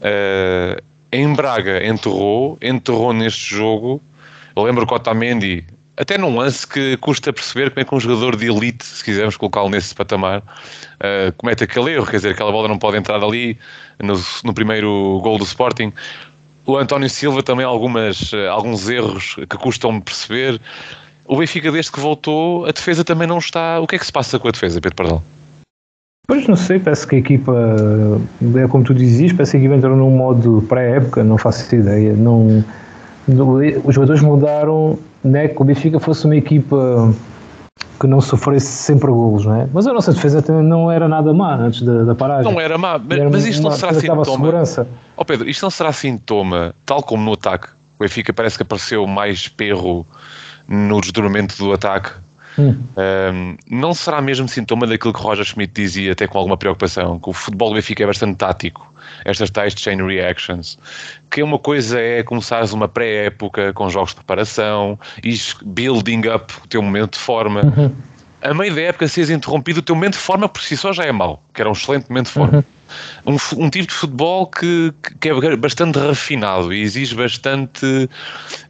[0.00, 4.02] Uh, em Braga enterrou, enterrou neste jogo.
[4.54, 5.64] Eu lembro que Otamendi
[5.96, 9.36] até num lance que custa perceber como é que um jogador de elite, se quisermos
[9.36, 13.56] colocá-lo nesse patamar, uh, comete aquele erro, quer dizer, aquela bola não pode entrar ali
[14.02, 15.92] no, no primeiro gol do Sporting.
[16.66, 20.60] O António Silva também algumas, alguns erros que custam perceber.
[21.26, 23.78] O Benfica, desde que voltou, a defesa também não está.
[23.80, 25.22] O que é que se passa com a defesa, Pedro Pardal?
[26.26, 27.76] Pois não sei, parece que a equipa,
[28.56, 32.14] é como tu dizias, parece que a equipa entrou num modo pré-época, não faço ideia.
[32.14, 32.64] Não,
[33.84, 37.12] os jogadores mudaram, né, que o Benfica fosse uma equipa
[38.00, 39.68] que não sofresse sempre golos, não é?
[39.72, 42.50] Mas a nossa defesa não era nada má antes da, da paragem.
[42.50, 44.24] Não era má, mas, mas isto não será sintoma.
[44.24, 44.88] Segurança.
[45.16, 47.68] Oh Pedro, isto não será sintoma, tal como no ataque.
[47.98, 50.06] O Benfica parece que apareceu mais perro
[50.66, 52.10] no desdobramento do ataque.
[52.58, 52.76] Hum.
[52.96, 57.28] Um, não será mesmo sintoma daquilo que Roger Schmidt dizia, até com alguma preocupação, que
[57.28, 60.78] o futebol do Benfica é bastante tático estas tais chain reactions,
[61.30, 66.68] que uma coisa é começares uma pré-época com jogos de preparação e building up o
[66.68, 67.62] teu momento de forma.
[67.62, 67.94] Uhum.
[68.42, 71.04] A meio da época, seres interrompido, o teu momento de forma por si só já
[71.04, 72.58] é mau, que era um excelente momento de forma.
[72.58, 72.64] Uhum.
[73.26, 78.08] Um, um, tipo de futebol que, que é bastante refinado e exige bastante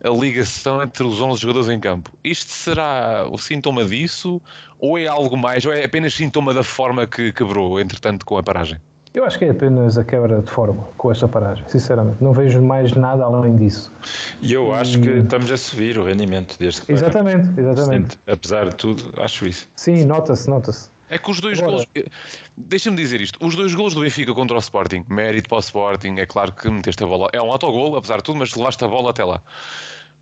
[0.02, 2.10] a ligação entre os 11 jogadores em campo.
[2.22, 4.40] Isto será o sintoma disso
[4.78, 8.42] ou é algo mais, ou é apenas sintoma da forma que quebrou, entretanto, com a
[8.42, 8.78] paragem?
[9.14, 12.16] Eu acho que é apenas a quebra de forma com esta paragem, sinceramente.
[12.20, 13.92] Não vejo mais nada além disso.
[14.42, 18.18] E eu acho que estamos a subir o rendimento desde que Exatamente, exatamente.
[18.26, 19.68] Apesar de tudo, acho isso.
[19.76, 20.90] Sim, nota-se, nota-se.
[21.08, 21.88] É que os dois Agora, gols.
[22.56, 26.16] Deixa-me dizer isto: os dois gols do Benfica contra o Sporting, mérito para o Sporting,
[26.18, 27.28] é claro que meteste a bola.
[27.32, 29.42] É um autogol, apesar de tudo, mas levaste a bola até lá.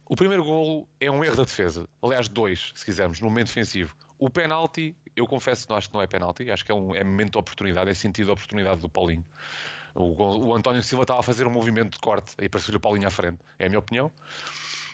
[0.07, 1.89] O primeiro golo é um erro da defesa.
[2.03, 3.97] Aliás, dois, se quisermos, no momento defensivo.
[4.19, 6.95] O penalti, eu confesso que não acho que não é penalti, acho que é, um,
[6.95, 9.25] é momento de oportunidade, é sentido de oportunidade do Paulinho.
[9.95, 13.07] O, o António Silva estava a fazer um movimento de corte e apareceu o Paulinho
[13.07, 14.13] à frente, é a minha opinião.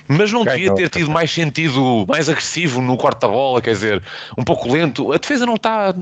[0.09, 4.03] Mas não devia ter tido mais sentido, mais agressivo no corte da bola, quer dizer,
[4.37, 5.13] um pouco lento.
[5.13, 5.95] A defesa não está.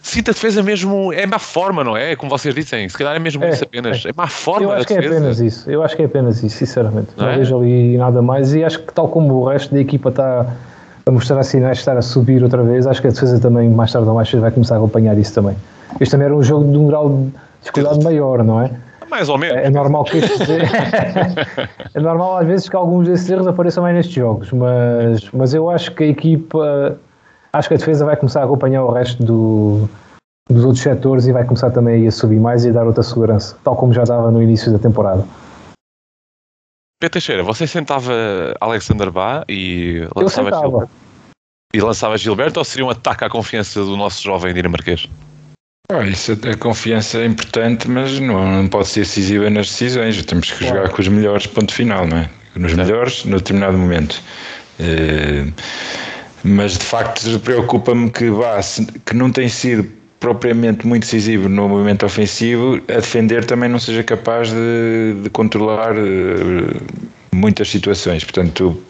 [0.00, 1.12] Sinto a defesa mesmo.
[1.12, 2.14] É má forma, não é?
[2.14, 2.88] Como vocês dizem.
[2.88, 4.06] Se calhar é mesmo é, isso apenas.
[4.06, 4.10] É.
[4.10, 4.66] é má forma.
[4.66, 5.68] Eu acho que é apenas isso.
[5.68, 7.08] Eu acho que é apenas isso, sinceramente.
[7.16, 7.38] Não, não é?
[7.38, 8.54] vejo ali nada mais.
[8.54, 10.46] E acho que, tal como o resto da equipa está
[11.04, 13.92] a mostrar sinais de estar a subir outra vez, acho que a defesa também, mais
[13.92, 15.56] tarde ou mais cedo, vai começar a acompanhar isso também.
[15.98, 18.70] Este também era um jogo de um grau de dificuldade maior, não é?
[19.10, 19.56] Mais ou menos.
[19.56, 20.40] É, é normal que estes,
[21.94, 25.70] é normal às vezes que alguns desses erros apareçam mais nestes jogos, mas, mas eu
[25.70, 26.98] acho que a equipa,
[27.52, 29.88] acho que a defesa vai começar a acompanhar o resto do,
[30.50, 33.56] dos outros setores e vai começar também a subir mais e a dar outra segurança,
[33.64, 35.24] tal como já dava no início da temporada.
[37.00, 38.12] Pedro Teixeira, você sentava
[38.60, 40.90] Alexander Bá e lançava, Gilberto,
[41.72, 45.08] e lançava Gilberto ou seria um ataque à confiança do nosso jovem dinamarquês?
[45.90, 50.22] Ah, isso, a confiança é importante, mas não, não pode ser decisiva nas decisões.
[50.22, 52.30] Temos que jogar com os melhores, ponto final, não é?
[52.56, 54.22] Nos melhores, no determinado momento.
[54.78, 55.50] Uh,
[56.44, 58.60] mas de facto preocupa-me que, vá,
[59.06, 64.04] que não tem sido propriamente muito decisivo no movimento ofensivo, a defender também não seja
[64.04, 66.82] capaz de, de controlar uh,
[67.32, 68.24] muitas situações.
[68.24, 68.80] Portanto,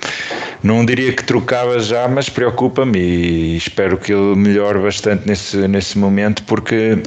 [0.63, 5.99] não diria que trocava já, mas preocupa-me e espero que ele melhore bastante nesse, nesse
[5.99, 7.03] momento, porque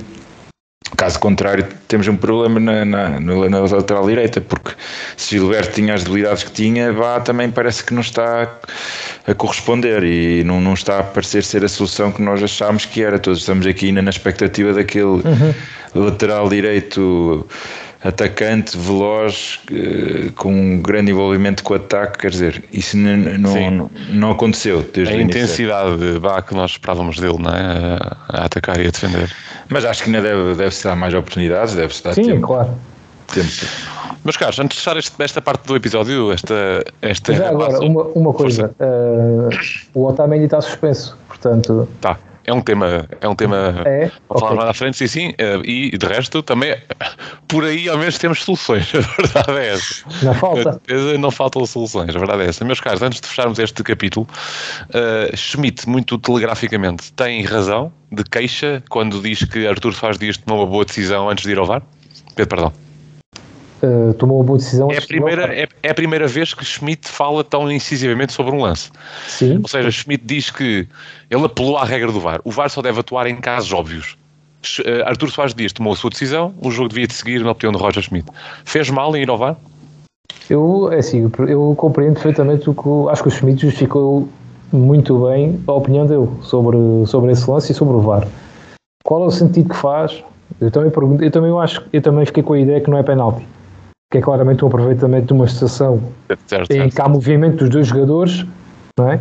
[0.97, 4.71] caso contrário temos um problema na, na, na lateral direita, porque
[5.17, 8.59] se Gilberto tinha as debilidades que tinha, vá também parece que não está
[9.25, 13.03] a corresponder e não, não está a parecer ser a solução que nós achámos que
[13.03, 13.17] era.
[13.17, 15.53] Todos estamos aqui ainda na expectativa daquele uhum.
[15.95, 17.47] lateral direito
[18.03, 23.91] atacante, veloz, eh, com um grande envolvimento com o ataque, quer dizer, isso não, não,
[24.09, 27.97] não aconteceu desde A intensidade de que nós esperávamos dele, não é?
[28.29, 29.31] A, atacar e a defender.
[29.69, 32.47] Mas acho que ainda deve, deve-se dar mais oportunidades, deve-se dar Sim, tempo.
[32.47, 32.73] claro.
[33.27, 33.47] Tempo.
[34.25, 36.83] Meus caros, antes de fechar este, esta parte do episódio, esta.
[37.01, 39.49] esta Já agora, uma, uma coisa: uh,
[39.93, 41.87] o Otamendi está suspenso, portanto.
[42.01, 44.11] Tá é um tema, é um tema é?
[44.27, 46.75] para falar mais à frente, sim, sim, eh, e de resto também
[47.47, 50.05] por aí ao menos temos soluções, a verdade é essa.
[50.23, 50.81] Não falta.
[51.19, 52.65] Não faltam soluções, a verdade é essa.
[52.65, 54.27] Meus caros, antes de fecharmos este capítulo,
[54.89, 60.63] uh, Schmidt, muito telegraficamente, tem razão de queixa quando diz que Artur faz Dias tomou
[60.63, 61.81] uma boa decisão antes de ir ao VAR?
[62.35, 62.90] Pedro, perdão.
[63.83, 64.91] Uh, tomou uma boa decisão.
[64.91, 68.61] É a, primeira, é, é, a primeira vez que Schmidt fala tão incisivamente sobre um
[68.61, 68.91] lance.
[69.27, 69.57] Sim.
[69.57, 70.87] Ou seja, Schmidt diz que
[71.29, 72.41] ele apelou à regra do VAR.
[72.43, 74.15] O VAR só deve atuar em casos óbvios.
[74.79, 77.71] Uh, Artur Soares Dias tomou a sua decisão, o jogo devia de seguir na opinião
[77.71, 78.27] de Roger Schmidt.
[78.63, 79.57] Fez mal em ir ao VAR?
[80.47, 84.29] Eu, é assim, eu compreendo perfeitamente o que acho que o Schmidt justificou
[84.71, 88.27] muito bem a opinião dele sobre, sobre esse lance e sobre o VAR.
[89.03, 90.23] Qual é o sentido que faz?
[90.59, 93.01] Eu também pergunto, eu também acho, eu também fiquei com a ideia que não é
[93.01, 93.43] penalti
[94.11, 96.71] que é claramente um aproveitamento de uma situação certo, certo.
[96.73, 98.45] em que há movimento dos dois jogadores,
[98.99, 99.19] não é?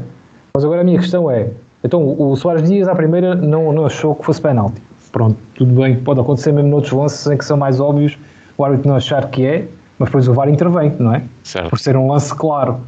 [0.53, 1.49] Mas agora a minha questão é,
[1.85, 4.83] então o Soares Dias à primeira não, não achou que fosse penalti.
[5.13, 8.19] Pronto, tudo bem, pode acontecer mesmo noutros lances em que são mais óbvios,
[8.59, 11.23] o árbitro não achar que é, mas depois o VAR intervém, não é?
[11.45, 11.71] Certo.
[11.71, 12.81] Por ser um lance claro.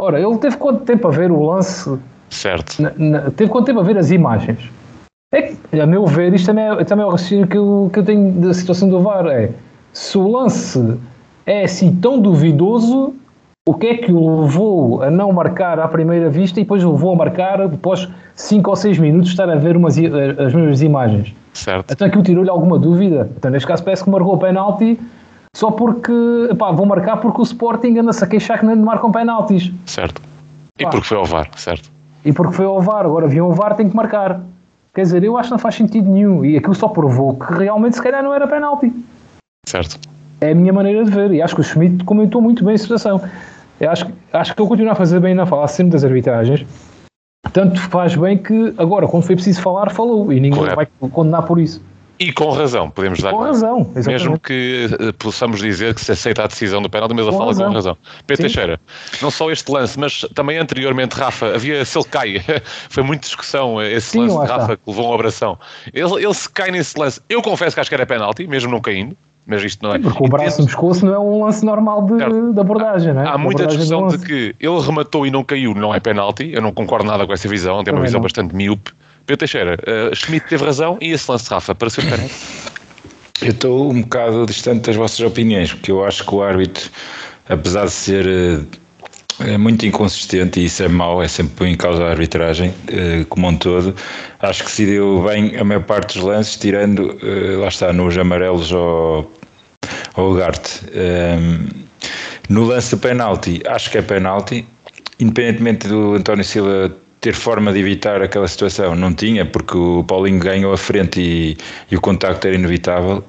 [0.00, 1.94] Ora, ele teve quanto tempo a ver o lance?
[2.30, 2.82] Certo.
[2.82, 4.70] na- na- teve quanto tempo a ver as imagens?
[5.32, 7.98] É que, a meu ver, isto também é, também é o raciocínio que eu, que
[7.98, 9.26] eu tenho da situação do VAR.
[9.26, 9.50] É,
[9.92, 10.96] se o lance
[11.46, 13.14] é assim tão duvidoso,
[13.66, 16.92] o que é que o levou a não marcar à primeira vista e depois o
[16.92, 21.34] levou a marcar após 5 ou 6 minutos estar a ver umas, as mesmas imagens?
[21.54, 21.90] Certo.
[21.90, 23.30] Então aquilo tirou-lhe alguma dúvida.
[23.36, 24.98] Então, neste caso, parece que marcou o penalti
[25.56, 26.12] só porque,
[26.58, 29.72] pá, vou marcar porque o Sporting anda-se a queixar que não marcam penaltis.
[29.86, 30.20] Certo.
[30.78, 30.90] E Pá.
[30.90, 31.90] porque foi ao VAR, certo.
[32.24, 34.40] E porque foi ao VAR, agora viam o VAR, tem que marcar.
[34.92, 36.44] Quer dizer, eu acho que não faz sentido nenhum.
[36.44, 38.92] E aquilo só provou que realmente, se calhar, não era penalti.
[39.64, 39.98] Certo.
[40.40, 41.32] É a minha maneira de ver.
[41.32, 43.20] E acho que o Schmidt comentou muito bem a situação.
[43.80, 46.64] Eu acho, acho que ele continua a fazer bem na falar sempre das arbitragens.
[47.52, 50.32] Tanto faz bem que agora, quando foi preciso falar, falou.
[50.32, 50.76] E ninguém Correto.
[50.76, 51.82] vai condenar por isso.
[52.18, 53.32] E com razão, podemos dar.
[53.32, 54.06] Com razão, exatamente.
[54.06, 57.38] Mesmo que eh, possamos dizer que se aceita a decisão do penalti, mas ele Com
[57.38, 57.66] fala razão.
[57.68, 57.96] com razão.
[58.24, 58.42] Pedro.
[58.44, 58.80] Teixeira,
[59.20, 62.36] não só este lance, mas também anteriormente, Rafa, havia se ele cai,
[62.88, 64.76] foi muita discussão eh, esse Sim, lance de Rafa está.
[64.76, 65.58] que levou uma abração.
[65.92, 68.80] Ele, ele se cai nesse lance, eu confesso que acho que era penalti, mesmo não
[68.80, 69.98] caindo, mas isto não é.
[69.98, 73.28] Porque o braço no pescoço não é um lance normal de, de abordagem, não é?
[73.28, 74.26] Há De muita discussão de lance.
[74.26, 76.50] que ele rematou e não caiu, não é penalti.
[76.52, 78.22] Eu não concordo nada com essa visão, tem uma Também visão não.
[78.22, 78.92] bastante míope.
[79.26, 82.34] Pedro Teixeira, uh, Schmidt teve razão e esse lance de Rafa para ser penalti.
[83.42, 86.90] Eu estou um bocado distante das vossas opiniões, porque eu acho que o árbitro,
[87.48, 88.60] apesar de ser eh,
[89.40, 93.48] é muito inconsistente e isso é mau, é sempre em causa a arbitragem eh, como
[93.48, 93.94] um todo,
[94.40, 98.16] acho que se deu bem a maior parte dos lances, tirando, eh, lá está, nos
[98.16, 99.30] amarelos ao,
[100.14, 100.82] ao Ugarte.
[100.92, 101.66] Ehm,
[102.48, 104.66] no lance de penalti, acho que é penalti,
[105.18, 106.94] independentemente do António Silva
[107.24, 111.56] ter forma de evitar aquela situação, não tinha, porque o Paulinho ganhou a frente e,
[111.90, 113.24] e o contacto era inevitável.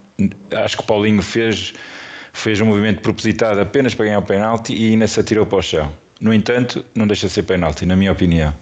[0.51, 1.73] Acho que o Paulinho fez,
[2.35, 5.61] fez um movimento propositado apenas para ganhar o penalti e ainda se atirou para o
[5.61, 5.91] chão.
[6.19, 8.53] No entanto, não deixa de ser penalti, na minha opinião.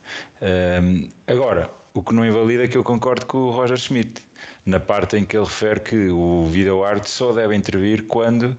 [0.42, 4.22] Ehm, agora, o que não invalida é que eu concordo com o Roger Schmidt,
[4.66, 8.56] na parte em que ele refere que o video art só deve intervir quando,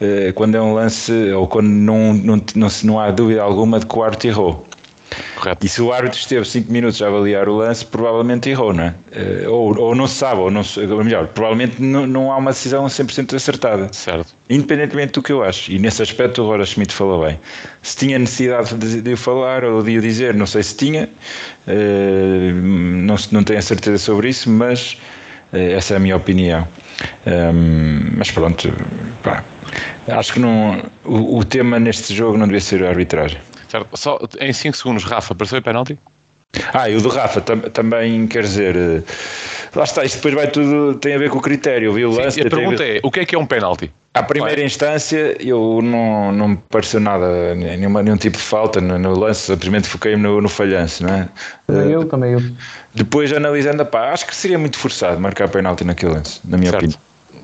[0.00, 3.86] eh, quando é um lance ou quando não, não, não, não há dúvida alguma de
[3.86, 4.67] que o árbitro errou.
[5.36, 5.64] Correto.
[5.64, 8.94] E se o árbitro esteve 5 minutos a avaliar o lance, provavelmente errou, não é?
[9.12, 12.50] Eh, Ou, ou não se sabe, ou não se, melhor, provavelmente não, não há uma
[12.50, 13.88] decisão 100% acertada.
[13.92, 14.34] Certo.
[14.50, 15.72] Independentemente do que eu acho.
[15.72, 17.38] E nesse aspecto o Roger Schmidt falou bem.
[17.82, 21.08] Se tinha necessidade de, de falar ou de o dizer, não sei se tinha,
[21.66, 24.98] eh, não, não tenho a certeza sobre isso, mas
[25.52, 26.66] eh, essa é a minha opinião.
[27.26, 28.72] Ehm, mas pronto,
[29.22, 29.44] pá,
[30.08, 33.38] acho que não, o, o tema neste jogo não devia ser a arbitragem.
[33.68, 33.96] Certo.
[33.96, 35.98] Só em 5 segundos, Rafa, pareceu penalti?
[36.72, 38.74] Ah, e o do Rafa tam- também quer dizer.
[38.74, 39.02] eh,
[39.76, 40.94] Lá está, isto depois vai tudo.
[40.98, 42.08] tem a ver com o critério, viu?
[42.08, 43.90] O Sim, lance e a pergunta ver- é: o que é que é um penalti?
[44.14, 44.64] À primeira Vai.
[44.64, 49.42] instância, eu não, não me pareceu nada, nenhuma, nenhum tipo de falta no, no lance,
[49.42, 51.28] simplesmente foquei-me no, no falhanço, não é?
[51.66, 52.40] Também eu, também eu.
[52.94, 56.84] Depois, analisando, pá, acho que seria muito forçado marcar penalti naquele lance, na minha Certo.
[56.84, 57.00] opinião.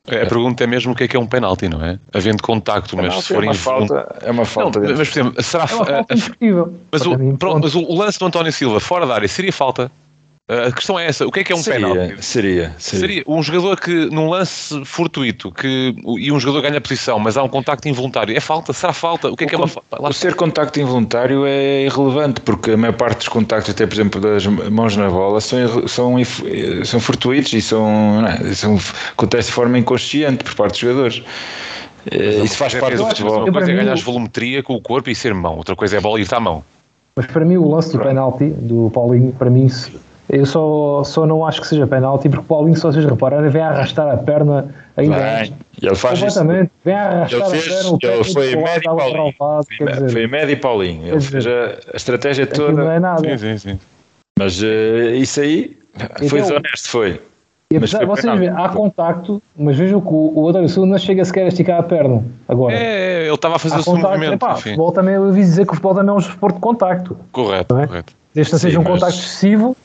[0.07, 1.99] A pergunta é mesmo o que é que é um penalti, não é?
[2.13, 3.49] Havendo contacto, mas se é forem.
[3.49, 4.79] uma falta, é uma Não, falta.
[4.81, 5.65] dentro- mas por exemplo, será.
[5.65, 6.75] É uma falta a- indiscutível.
[6.93, 9.91] mas, o, mim, pronto, mas o lance do António Silva fora da área seria falta?
[10.47, 12.23] A questão é essa: o que é que é um seria, penalti?
[12.23, 13.01] seria, seria.
[13.01, 17.43] Seria um jogador que, num lance fortuito, que, e um jogador ganha posição, mas há
[17.43, 18.37] um contacto involuntário.
[18.37, 18.75] É falta?
[18.75, 19.31] Será falta?
[19.31, 20.03] O que é que é uma falta?
[20.03, 24.21] O ser contacto involuntário é irrelevante, porque a maior parte dos contactos, até por exemplo
[24.21, 26.15] das mãos na bola, são, são,
[26.85, 28.79] são fortuitos e são, não é, são,
[29.13, 31.23] acontece de forma inconsciente por parte dos jogadores.
[32.11, 33.51] Eh, Isso faz parte do Uma futebol.
[33.51, 36.03] coisa é ganhar o- volumetria com o corpo e ser mão, outra coisa é a
[36.03, 36.63] bola ir à mão.
[37.17, 39.71] Mas para mim o lance do penalti, do Paulinho, para mim,
[40.29, 43.63] eu só, só não acho que seja penalti, porque o Paulinho, se vocês repararem, vem
[43.63, 46.39] a arrastar a perna ainda Bem, e ele faz isso.
[46.39, 46.71] Completamente.
[46.85, 49.35] Vem a arrastar Ele a fez, perna, o ele foi médio o Paulinho.
[49.41, 51.07] lado, quer dizer, Foi médio e Paulinho.
[51.09, 51.51] Ele fez a,
[51.93, 52.93] a estratégia aquilo não toda.
[52.95, 53.39] é nada.
[53.39, 53.81] sim, sim.
[54.39, 55.77] Mas eh, isso aí
[56.17, 57.21] foi Então- desonesto, foi.
[57.73, 60.87] E Mas apesar, foi vocês veem, há contacto, mas vejam que o, o António Silva
[60.87, 62.23] não chega sequer a esticar a perna.
[62.47, 64.17] Agora, É, ele estava a fazer há o seu contacto.
[64.17, 64.35] movimento.
[64.35, 64.61] Epá, enfim.
[64.63, 67.17] futebol também, eu ouvi dizer que o futebol também é um esporte de contacto.
[67.33, 67.87] Correto, Não é?
[67.87, 68.13] correto.
[68.35, 69.77] Desde que não Sim, seja um mas- contacto excessivo.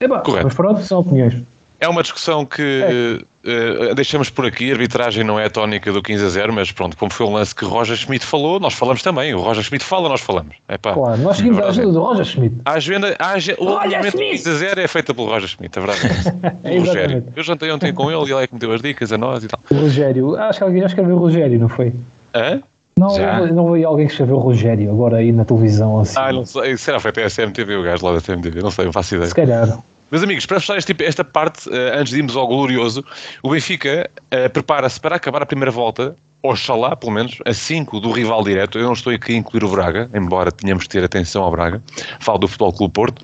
[0.00, 0.44] Epá, Correto.
[0.46, 1.42] Mas pronto, são opiniões.
[1.78, 4.70] É uma discussão que eh, deixamos por aqui.
[4.70, 7.32] A arbitragem não é a tónica do 15 a 0, mas pronto, como foi um
[7.34, 9.34] lance que Roger Schmidt falou, nós falamos também.
[9.34, 10.56] O Roger Schmidt fala, nós falamos.
[10.68, 10.94] Epá.
[10.94, 11.80] Claro, nós seguimos a verdade.
[11.80, 12.56] ajuda do Roger Schmidt.
[12.64, 14.30] A agenda, a agenda, o Roger do Schmidt!
[14.30, 16.36] 15 a 0 é feita pelo Roger Schmidt, a verdade é essa.
[16.64, 17.24] É, Rogério.
[17.36, 19.44] Eu jantei ontem com ele e ele é que me deu as dicas a nós
[19.44, 19.60] e tal.
[19.70, 21.92] O Rogério, acho que alguém já escreveu o Rogério, não foi?
[22.34, 22.62] Hã?
[22.98, 23.40] Não, Já?
[23.48, 26.14] não veio alguém que escreveu Rogério agora aí na televisão assim.
[26.16, 26.78] Ah, não sei.
[26.78, 29.28] Será foi até a CMTV, o gajo lá da CMTV, não sei, não faço ideia.
[29.28, 29.78] Se calhar.
[30.10, 33.04] Meus amigos, para fechar este, esta parte, uh, antes de irmos ao glorioso,
[33.42, 38.12] o Benfica uh, prepara-se para acabar a primeira volta, oxalá, pelo menos, a 5 do
[38.12, 38.78] rival direto.
[38.78, 41.82] Eu não estou aqui a incluir o Braga, embora tenhamos de ter atenção ao Braga.
[42.20, 43.22] Falo do Futebol Clube Porto.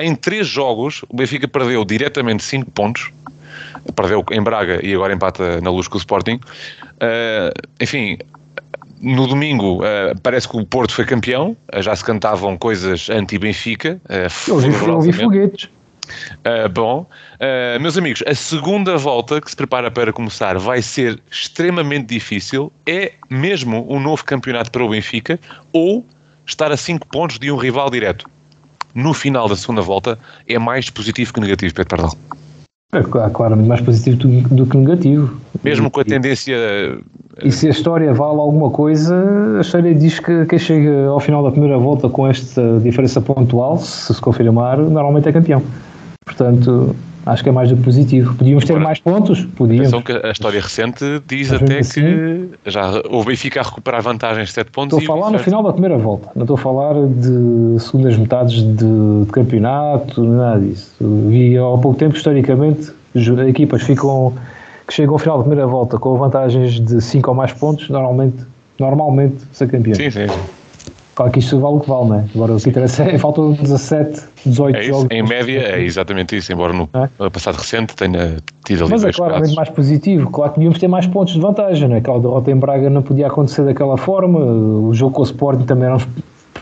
[0.00, 3.10] Em três jogos, o Benfica perdeu diretamente 5 pontos.
[3.96, 6.38] Perdeu em Braga e agora empata na luz com o Sporting.
[7.02, 8.18] Uh, enfim,
[9.00, 14.00] no domingo uh, parece que o Porto foi campeão, uh, já se cantavam coisas anti-Benfica.
[14.04, 15.68] Uh, eu vi, eu vi foguetes.
[16.40, 21.20] Uh, bom, uh, meus amigos, a segunda volta que se prepara para começar vai ser
[21.30, 22.72] extremamente difícil.
[22.86, 25.38] É mesmo um novo campeonato para o Benfica
[25.72, 26.04] ou
[26.46, 28.28] estar a 5 pontos de um rival direto?
[28.94, 32.18] No final da segunda volta é mais positivo que negativo, Pedro Pardal.
[32.92, 35.40] É claramente mais positivo do, do que negativo.
[35.62, 36.56] Mesmo com a tendência.
[37.42, 41.42] E se a história vale alguma coisa, a história diz que quem chega ao final
[41.42, 45.62] da primeira volta com esta diferença pontual, se se confirmar, normalmente é campeão.
[46.24, 46.94] Portanto,
[47.26, 48.34] acho que é mais do que positivo.
[48.34, 49.44] Podíamos ter Agora, mais pontos?
[49.56, 49.92] Podíamos.
[50.24, 54.98] A história recente diz até que já o Benfica a recuperar vantagens de 7 pontos.
[54.98, 58.62] Estou a falar no final da primeira volta, não estou a falar de segundas metades
[58.62, 60.94] de, de campeonato, nada disso.
[61.28, 62.92] Vi há pouco tempo, historicamente,
[63.48, 64.34] equipas ficam
[64.86, 68.38] que chegam ao final da primeira volta com vantagens de 5 ou mais pontos, normalmente,
[68.78, 69.94] normalmente ser campeão.
[69.94, 70.26] Sim, sim.
[71.14, 72.24] Claro que isto vale o que vale, não é?
[72.34, 75.08] Agora o que interessa é faltam 17, 18 é isso, jogos.
[75.10, 77.30] Em média é exatamente isso, embora no é?
[77.30, 80.30] passado recente tenha tido ali Mas é claramente mais positivo.
[80.30, 81.98] Claro que devíamos ter mais pontos de vantagem, não é?
[81.98, 84.38] Aquela derrota em Braga não podia acontecer daquela forma.
[84.38, 85.88] O jogo com o Sporting também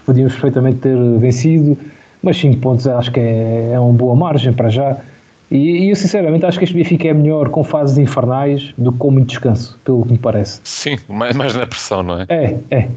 [0.04, 1.76] podíamos perfeitamente ter vencido.
[2.22, 4.96] Mas 5 pontos acho que é, é uma boa margem para já.
[5.50, 8.98] E, e, eu sinceramente acho que este Benfica é melhor com fases infernais do que
[8.98, 10.60] com muito descanso, pelo que me parece.
[10.62, 12.26] Sim, mais, mais na pressão, não é?
[12.28, 12.88] É, é.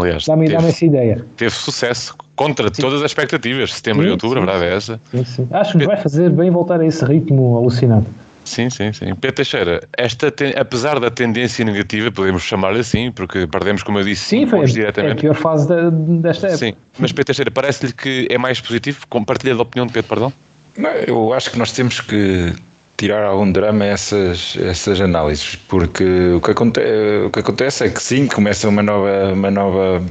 [0.00, 1.24] Aliás, dá-me dá essa ideia.
[1.36, 2.82] Teve sucesso contra sim.
[2.82, 4.42] todas as expectativas, setembro sim, e outubro, sim.
[4.42, 5.00] a verdade é essa.
[5.24, 8.08] Sim, Acho que vai fazer bem voltar a esse ritmo alucinante.
[8.44, 9.14] Sim, sim, sim.
[9.14, 14.24] Pedro Teixeira, esta apesar da tendência negativa, podemos chamar-lhe assim, porque perdemos, como eu disse,
[14.24, 15.12] sim, foi diretamente.
[15.12, 16.58] É a pior fase da, desta época.
[16.58, 19.06] Sim, mas Pedro Teixeira, parece-lhe que é mais positivo?
[19.08, 20.32] Compartilha da opinião de Pedro Perdão?
[20.76, 22.54] Não, eu acho que nós temos que
[23.00, 26.04] tirar algum drama essas, essas análises, porque
[26.36, 26.80] o que, aconte,
[27.26, 30.02] o que acontece é que sim, começa uma nova, uma nova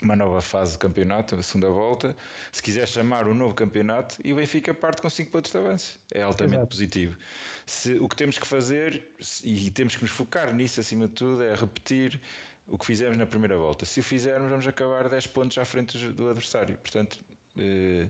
[0.00, 2.16] uma nova fase de campeonato, a segunda volta,
[2.50, 6.00] se quiser chamar o novo campeonato, e o Benfica parte com 5 pontos de avanço.
[6.12, 6.70] É altamente Exato.
[6.70, 7.18] positivo.
[7.66, 9.12] Se, o que temos que fazer,
[9.44, 12.20] e temos que nos focar nisso acima de tudo, é repetir
[12.66, 13.84] o que fizemos na primeira volta.
[13.84, 16.76] Se o fizermos, vamos acabar 10 pontos à frente do adversário.
[16.78, 17.24] Portanto,
[17.56, 18.08] eh,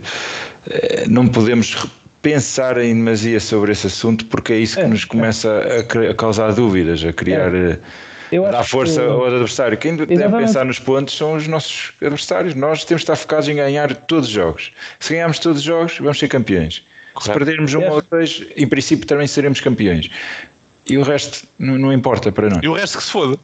[0.71, 1.77] eh, não podemos
[2.23, 6.15] pensar em demasia sobre esse assunto porque é isso que é, nos começa a, a,
[6.15, 7.55] causar dúvidas, a criar.
[7.55, 7.79] É.
[8.31, 9.07] Eh, dar força que...
[9.07, 9.77] ao adversário.
[9.77, 10.19] Quem Exatamente.
[10.19, 12.55] deve pensar nos pontos são os nossos adversários.
[12.55, 14.73] Nós temos de estar focados em ganhar todos os jogos.
[14.99, 16.83] Se ganharmos todos os jogos, vamos ser campeões.
[17.13, 17.33] Correto.
[17.33, 20.09] Se perdermos um ou dois, em princípio também seremos campeões.
[20.89, 22.61] E o resto não, não, importa para nós.
[22.63, 23.39] E o resto que se foda.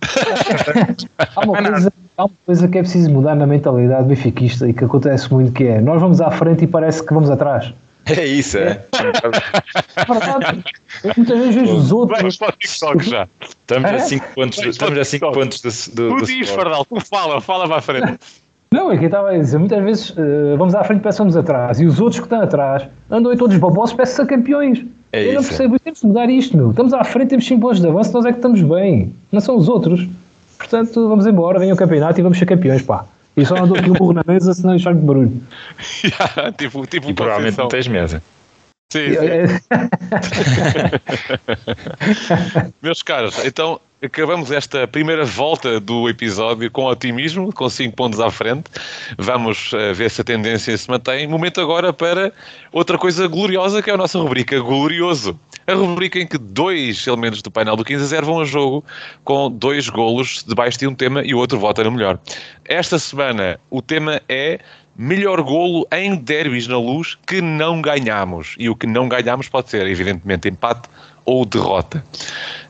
[1.37, 4.85] há, uma coisa, há uma coisa que é preciso mudar na mentalidade benfiquista e que
[4.85, 7.73] acontece muito que é nós vamos à frente e parece que vamos atrás.
[8.19, 8.81] É isso, é.
[11.05, 12.19] é muitas vezes vejo os outros.
[12.19, 13.29] Vamos para o TikTok já.
[13.41, 17.01] Estamos a 5 pontos, estamos a 5 pontos do, do, do Tu diz, Fardal, tu
[17.01, 18.19] fala, fala para a frente.
[18.71, 21.37] Não, é que eu estava a dizer, muitas vezes uh, vamos à frente e pensamos
[21.37, 24.85] atrás, e os outros que estão atrás andam aí todos babosos, peçam ser campeões.
[25.11, 25.79] É eu isso, não percebo, é.
[25.79, 26.71] temos de mudar isto, meu.
[26.71, 29.57] Estamos à frente, temos 5 pontos de avanço, nós é que estamos bem, não são
[29.57, 30.07] os outros.
[30.59, 33.07] Portanto, vamos embora, venha o campeonato e vamos ser campeões, pá.
[33.39, 35.43] E só andou aqui um burro na mesa, senão eu de barulho.
[36.05, 38.23] yeah, tipo, tipo e provavelmente não tens mesa.
[38.91, 39.61] Sim, sim.
[42.83, 48.31] Meus caros, então acabamos esta primeira volta do episódio com otimismo, com 5 pontos à
[48.31, 48.65] frente.
[49.19, 51.27] Vamos uh, ver se a tendência se mantém.
[51.27, 52.33] Momento agora para
[52.73, 55.39] outra coisa gloriosa, que é a nossa rubrica Glorioso.
[55.69, 58.83] A rubrica em que dois elementos do painel do 15 a 0 vão a jogo
[59.23, 62.19] com dois golos debaixo de um tema e o outro vota no melhor.
[62.65, 64.61] Esta semana o tema é
[64.97, 68.57] melhor golo em derbys na luz que não ganhamos.
[68.59, 70.89] E o que não ganhamos pode ser, evidentemente, empate
[71.27, 72.03] ou derrota.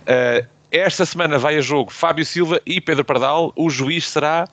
[0.02, 3.52] Uh, esta semana vai a jogo Fábio Silva e Pedro Pardal.
[3.54, 4.48] O juiz será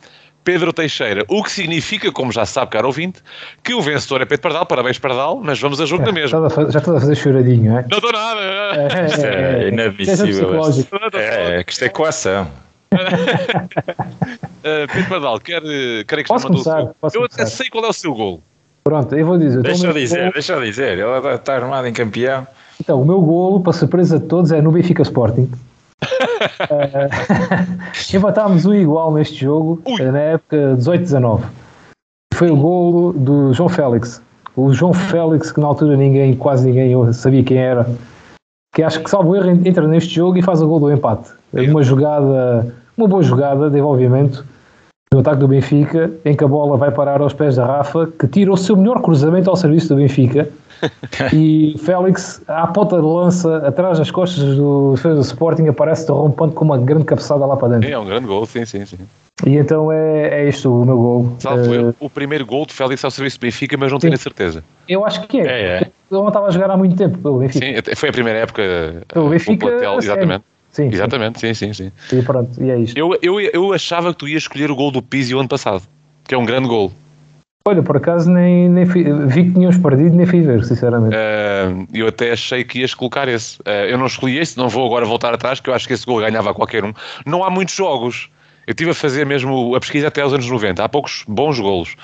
[0.45, 1.25] Pedro Teixeira.
[1.27, 3.21] O que significa, como já sabe, caro ouvinte,
[3.63, 4.65] que o vencedor é Pedro Pardal.
[4.67, 6.49] Parabéns, Pardal, mas vamos a jogo é, na mesma.
[6.69, 7.85] Já estou a fazer choradinho, é?
[7.89, 8.39] Não estou nada.
[8.39, 10.51] É, é, isto é, é inadmissível.
[11.13, 12.47] É, que isto é coação.
[12.93, 12.97] uh,
[14.93, 15.61] Pedro Pardal, quer,
[16.07, 17.41] quer que posso começar, o posso Eu começar.
[17.41, 18.41] até sei qual é o seu gol.
[18.83, 19.63] Pronto, eu vou dizer.
[19.63, 20.33] Deixa eu dizer, golo...
[20.33, 20.99] deixa eu dizer.
[20.99, 22.47] Ele está armado em campeão.
[22.79, 25.49] Então, o meu golo, para surpresa de todos, é no Benfica Sporting.
[26.03, 30.11] Uh, empatámos um igual neste jogo, Ui.
[30.11, 31.43] na época 18-19.
[32.33, 34.21] Foi o golo do João Félix.
[34.55, 37.87] O João Félix, que na altura ninguém, quase ninguém sabia quem era,
[38.73, 41.31] que acho que salvo erro entra neste jogo e faz o gol do empate.
[41.53, 44.45] Uma jogada, uma boa jogada de envolvimento
[45.13, 48.27] no ataque do Benfica, em que a bola vai parar aos pés da Rafa, que
[48.27, 50.49] tira o seu melhor cruzamento ao serviço do Benfica.
[51.33, 56.65] e Félix, à ponta de lança, atrás das costas do do Sporting, aparece rompendo com
[56.65, 57.89] uma grande cabeçada lá para dentro.
[57.89, 58.97] É um grande gol, sim, sim, sim.
[59.45, 61.35] E então é, é isto o meu gol.
[61.39, 64.07] Salvo uh, o primeiro gol de Félix ao serviço do Benfica, mas não sim.
[64.07, 64.63] tenho a certeza.
[64.87, 65.45] Eu acho que é.
[65.45, 65.77] é, é.
[65.81, 67.65] Ele não estava a jogar há muito tempo pelo Benfica.
[67.65, 68.63] Sim, foi a primeira época.
[69.15, 69.67] O Benfica.
[69.67, 70.45] O exatamente.
[70.75, 71.91] Sim, Exatamente, sim, sim, sim.
[72.11, 72.97] E pronto, e é isto.
[72.97, 75.83] Eu, eu, eu achava que tu ias escolher o gol do Pizzi o ano passado,
[76.27, 76.91] que é um grande gol.
[77.67, 81.15] Olha, por acaso nem, nem fui, vi que tínhamos perdido, nem fui ver, sinceramente.
[81.15, 83.59] Uh, eu até achei que ias colocar esse.
[83.61, 86.05] Uh, eu não escolhi esse, não vou agora voltar atrás, que eu acho que esse
[86.05, 86.93] gol ganhava a qualquer um.
[87.25, 88.29] Não há muitos jogos.
[88.67, 90.83] Eu estive a fazer mesmo a pesquisa até aos anos 90.
[90.83, 91.95] Há poucos bons golos.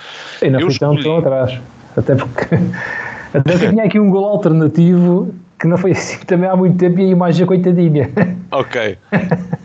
[0.41, 1.03] E não eu fui escolhi...
[1.03, 1.59] tão, atrás.
[1.95, 2.55] Até porque,
[3.31, 5.31] até porque tinha aqui um gol alternativo
[5.61, 8.09] que não foi assim também há muito tempo e a imagem é coitadinha.
[8.51, 8.97] Ok.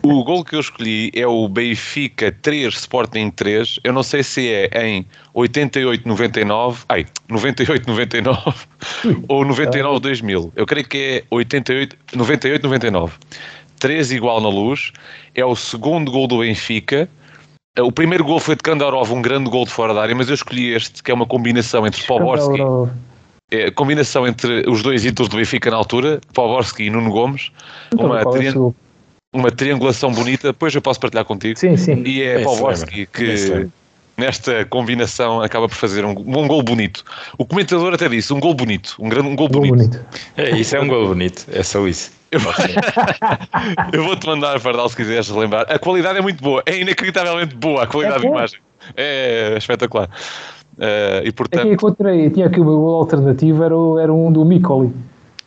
[0.03, 3.79] O gol que eu escolhi é o Benfica 3 Sporting 3.
[3.83, 8.55] Eu não sei se é em 88-99, ai, 98-99
[9.27, 10.51] ou 99-2000.
[10.55, 13.11] Eu creio que é 88-99.
[13.79, 14.93] 3 igual na luz.
[15.33, 17.09] É o segundo gol do Benfica.
[17.79, 20.35] O primeiro gol foi de Kandarov, um grande gol de fora da área, mas eu
[20.35, 22.61] escolhi este, que é uma combinação entre Poborski
[23.51, 27.51] é, combinação entre os dois ídolos do Benfica na altura, Poborski e Nuno Gomes,
[27.93, 28.47] então, uma, tri
[29.33, 31.57] uma triangulação bonita, depois eu posso partilhar contigo.
[31.57, 32.03] Sim, sim.
[32.05, 33.69] E é, é Poborski que
[34.17, 37.05] nesta combinação acaba por fazer um, um gol bonito.
[37.37, 39.75] O comentador até disse, um gol bonito, um, grande, um gol, bonito.
[39.75, 40.05] bonito.
[40.35, 42.11] É, isso é um gol bonito, é só isso.
[42.29, 42.41] Eu,
[43.93, 45.71] eu vou-te mandar, Fardal, se quiseres lembrar.
[45.71, 48.59] A qualidade é muito boa, é inacreditavelmente boa a qualidade é de imagem.
[48.95, 50.09] É espetacular.
[50.77, 51.61] Uh, e portanto...
[51.61, 54.93] É que encontrei, tinha aqui o meu alternativo, era, era um do Micoli.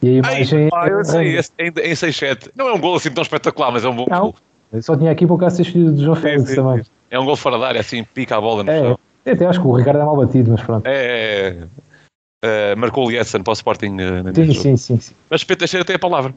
[0.02, 0.68] E a imagem.
[0.72, 2.50] Ai, ah, eu sei, esse, em, em 6-7.
[2.56, 4.34] Não é um gol assim tão espetacular, mas é um bom não, gol.
[4.80, 6.82] Só tinha aqui por causa de do João Félix também.
[7.10, 8.98] É um gol fora da área, assim, pica a bola no é, chão.
[9.24, 10.86] Eu até acho que o Ricardo é mal batido, mas pronto.
[10.86, 11.56] É, é,
[12.42, 12.74] é.
[12.74, 13.96] Uh, marcou o Lietzen para o Sporting.
[13.96, 15.14] Uh, sim, sim, sim, sim.
[15.28, 16.34] Mas Pedro Teixeira tem a palavra.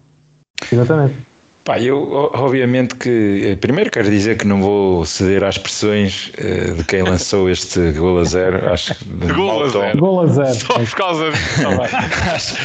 [0.72, 1.16] Exatamente.
[1.64, 6.74] Pá, eu obviamente que eh, primeiro quero dizer que não vou ceder às pressões uh,
[6.74, 8.70] de quem lançou este gol a zero.
[8.70, 9.98] Acho que de gol, a zero.
[9.98, 10.56] gol a zero.
[10.56, 12.58] Só por causa disso.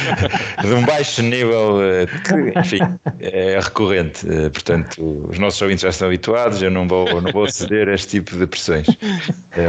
[0.61, 2.79] de um baixo nível uh, que, enfim,
[3.21, 4.27] é recorrente.
[4.27, 7.93] Uh, portanto, os nossos ouvintes já estão habituados, eu não vou, não vou ceder a
[7.93, 8.87] este tipo de pressões.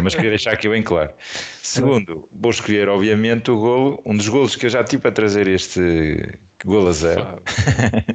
[0.03, 1.13] mas queria deixar aqui bem claro.
[1.63, 5.47] Segundo, vou escolher, obviamente, o golo, um dos golos que eu já tive a trazer
[5.47, 7.43] este Golo a zero.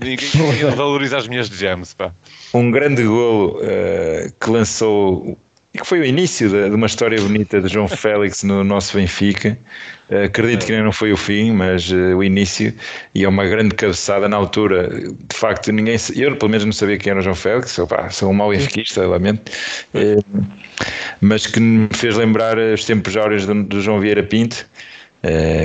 [0.02, 2.12] Ninguém valoriza as minhas gems, pá.
[2.54, 5.38] Um grande golo uh, que lançou
[5.76, 8.96] e que foi o início de, de, uma história bonita de João Félix no nosso
[8.96, 9.58] Benfica.
[10.10, 12.74] Uh, acredito que não foi o fim, mas uh, o início,
[13.14, 14.88] e é uma grande cabeçada na altura.
[14.90, 18.30] De facto, ninguém, eu pelo menos não sabia quem era o João Félix, opa, sou
[18.30, 19.52] um mau benfiquista, lamento,
[19.94, 20.46] uh,
[21.20, 24.66] mas que me fez lembrar os tempos áureos do, do João Vieira Pinto,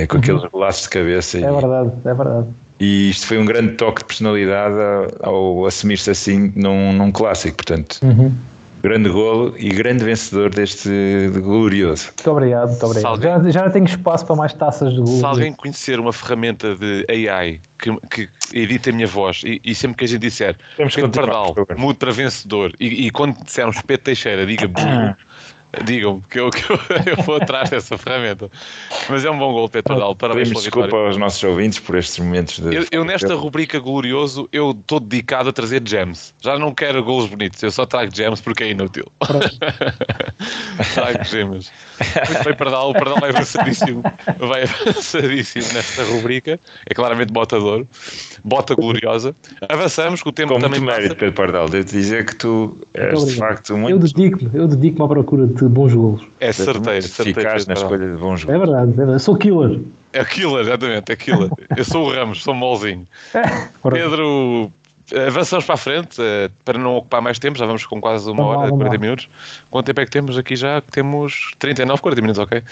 [0.09, 1.37] com aqueles laços de cabeça.
[1.37, 2.47] É e, verdade, é verdade.
[2.81, 4.75] E isto foi um grande toque de personalidade
[5.21, 7.99] ao assumir-se assim num, num clássico, portanto.
[8.01, 8.33] Uhum.
[8.81, 12.07] Grande golo e grande vencedor deste de glorioso.
[12.07, 13.11] Muito obrigado, muito obrigado.
[13.11, 15.19] Alguém, já, já tenho espaço para mais taças de golo.
[15.19, 19.75] Se alguém conhecer uma ferramenta de AI que, que edita a minha voz e, e
[19.75, 24.05] sempre que a gente disser Pedro Pardal, mude para vencedor e, e quando dissermos Pedro
[24.05, 24.67] Teixeira, diga
[25.85, 26.77] Digam-me que, eu, que eu,
[27.17, 28.51] eu, vou atrás dessa ferramenta.
[29.09, 30.15] Mas é um bom gol, Petrodal.
[30.15, 32.75] Parabéns pela desculpa aos nossos ouvintes por estes momentos de.
[32.75, 36.33] Eu, eu nesta rubrica glorioso, eu estou dedicado a trazer gems.
[36.41, 39.05] Já não quero golos bonitos, eu só trago gems porque é inútil.
[40.93, 41.71] trago gems.
[42.29, 42.89] Muito bem, Pardal.
[42.89, 44.03] O Pardal vai avançadíssimo.
[44.39, 46.59] Vai avançadíssimo nesta rubrica.
[46.89, 47.85] É claramente botador.
[48.43, 49.33] Bota gloriosa.
[49.69, 50.79] Avançamos, que o tempo Com também.
[50.79, 51.69] Com muito mérito, Pedro Pardal.
[51.69, 53.91] Devo dizer que tu és de facto muito.
[53.91, 56.27] Eu dedico-me, eu dedico-me à procura de de bons golos.
[56.39, 57.39] É certeiro, certeiro.
[57.39, 58.49] Eficaz na escolha de bons golos.
[58.49, 59.21] É verdade, é verdade.
[59.21, 59.79] Sou killer.
[60.13, 61.49] É killer, exatamente, é killer.
[61.75, 63.05] Eu sou o Ramos, sou molzinho.
[63.91, 64.71] Pedro,
[65.27, 68.45] avançamos para a frente, eh, para não ocupar mais tempo, já vamos com quase uma
[68.45, 69.29] hora, 40 minutos.
[69.69, 70.81] Quanto tempo é que temos aqui já?
[70.81, 72.63] Temos 39, 40 minutos, ok.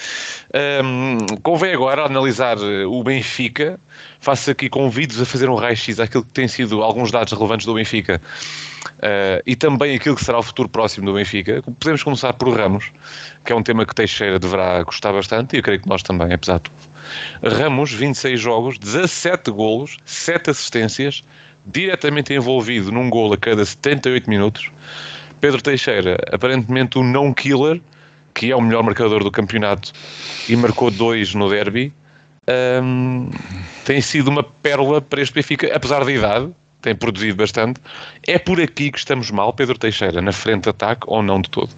[0.83, 3.79] Um, convém agora analisar eh, o Benfica.
[4.19, 7.73] Faço aqui convidos a fazer um raio-x àquilo que tem sido alguns dados relevantes do
[7.73, 8.21] Benfica
[8.99, 11.61] uh, e também aquilo que será o futuro próximo do Benfica.
[11.79, 12.91] Podemos começar por Ramos,
[13.45, 16.33] que é um tema que Teixeira deverá gostar bastante e eu creio que nós também,
[16.33, 16.89] apesar de tudo.
[17.43, 21.23] Ramos, 26 jogos, 17 golos, 7 assistências,
[21.71, 24.71] diretamente envolvido num gol a cada 78 minutos.
[25.39, 27.81] Pedro Teixeira, aparentemente o não killer,
[28.33, 29.91] que é o melhor marcador do campeonato
[30.47, 31.93] e marcou dois no derby,
[32.83, 33.29] um,
[33.85, 36.49] tem sido uma pérola para este Benfica, apesar da idade,
[36.81, 37.79] tem produzido bastante.
[38.25, 41.49] É por aqui que estamos mal, Pedro Teixeira, na frente de ataque ou não de
[41.49, 41.69] todo?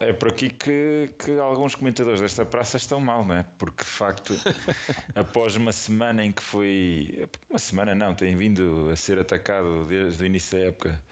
[0.00, 3.44] É por aqui que, que alguns comentadores desta praça estão mal, não é?
[3.58, 4.34] Porque de facto,
[5.14, 7.28] após uma semana em que foi.
[7.50, 11.02] Uma semana não, tem vindo a ser atacado desde o início da época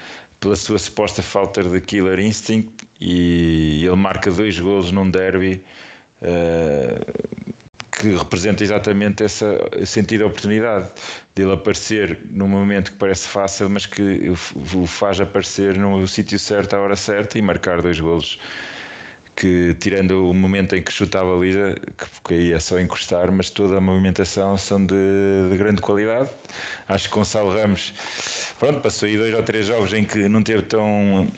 [0.40, 5.64] pela sua suposta falta de killer instinct e ele marca dois golos num derby.
[6.20, 7.53] Uh,
[8.10, 10.88] que representa exatamente essa sentido de oportunidade
[11.34, 16.74] dele aparecer num momento que parece fácil, mas que o faz aparecer no sítio certo,
[16.74, 18.38] à hora certa e marcar dois golos.
[19.36, 21.74] Que tirando o momento em que chuta a baliza,
[22.24, 24.94] que aí é só encostar, mas toda a movimentação são de,
[25.50, 26.30] de grande qualidade.
[26.86, 27.92] Acho que Gonçalo Ramos,
[28.60, 31.28] pronto, passou aí dois ou três jogos em que não teve tão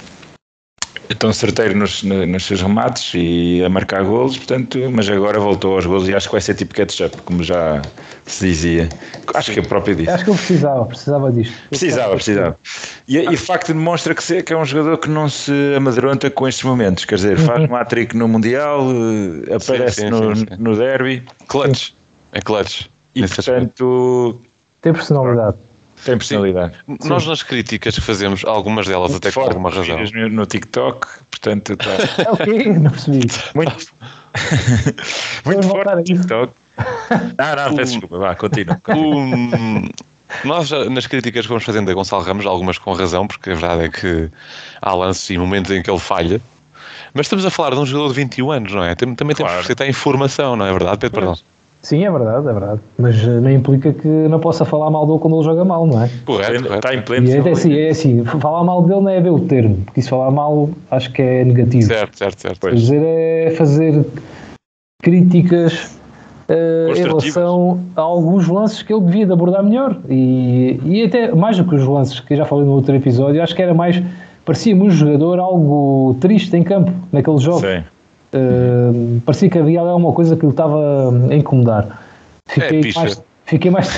[1.15, 5.87] tão certeiro nos, nos seus remates e a marcar golos, portanto, mas agora voltou aos
[5.87, 7.81] golos e acho que vai ser tipo catch-up, como já
[8.27, 8.89] se dizia.
[9.35, 10.11] Acho que é próprio disso.
[10.11, 11.55] Acho que eu precisava, precisava disto.
[11.69, 12.59] Precisava, precisava.
[13.07, 16.49] E, e o facto demonstra que, que é um jogador que não se amadronta com
[16.49, 17.71] estes momentos, quer dizer, faz uhum.
[17.71, 18.87] um hat-trick no Mundial,
[19.49, 21.23] eh, aparece sim, sim, no, sim, no derby.
[21.47, 21.91] Clutch,
[22.33, 22.87] é clutch.
[23.15, 24.41] E portanto...
[24.83, 25.57] Tem personalidade.
[26.05, 26.75] Tem personalidade.
[26.87, 27.09] Sim.
[27.09, 29.99] Nós nas críticas que fazemos, algumas delas Muito até com alguma razão.
[30.15, 32.23] No, no TikTok, portanto está.
[32.23, 32.65] É o quê?
[32.69, 33.27] Não percebi.
[33.55, 33.73] Muito,
[35.45, 36.53] Muito forte no TikTok.
[37.39, 38.81] Ah, não, peço desculpa, vá, continua.
[38.89, 39.89] Um,
[40.45, 43.85] nós nas críticas que vamos fazendo a Gonçalo Ramos, algumas com razão, porque a verdade
[43.85, 44.31] é que
[44.83, 46.41] há lances e momentos em que ele falha.
[47.15, 48.95] Mas estamos a falar de um jogador de 21 anos, não é?
[48.95, 49.55] Também temos claro.
[49.55, 51.21] que aceitar informação, não é verdade, Pedro?
[51.21, 51.39] Perdão.
[51.87, 52.81] Sim, é verdade, é verdade.
[52.99, 56.03] Mas uh, não implica que não possa falar mal dele quando ele joga mal, não
[56.03, 56.11] é?
[56.25, 57.29] Correto, está em pleno.
[57.29, 60.09] E é, assim, é assim, falar mal dele não é ver o termo, porque se
[60.09, 61.87] falar mal acho que é negativo.
[61.87, 62.59] Certo, certo, certo.
[62.59, 64.05] Quer dizer, é fazer
[65.01, 65.97] críticas
[66.49, 69.97] uh, em relação a alguns lances que ele devia de abordar melhor.
[70.09, 73.41] E, e até mais do que os lances que eu já falei no outro episódio,
[73.41, 74.03] acho que era mais.
[74.45, 77.61] Parecia-me um jogador algo triste em campo, naquele jogo.
[77.61, 77.85] Sim.
[78.37, 82.03] Uh, parecia que havia alguma coisa que lhe estava a incomodar.
[82.47, 83.23] Fiquei é, mais.
[83.47, 83.89] Fiquei mais.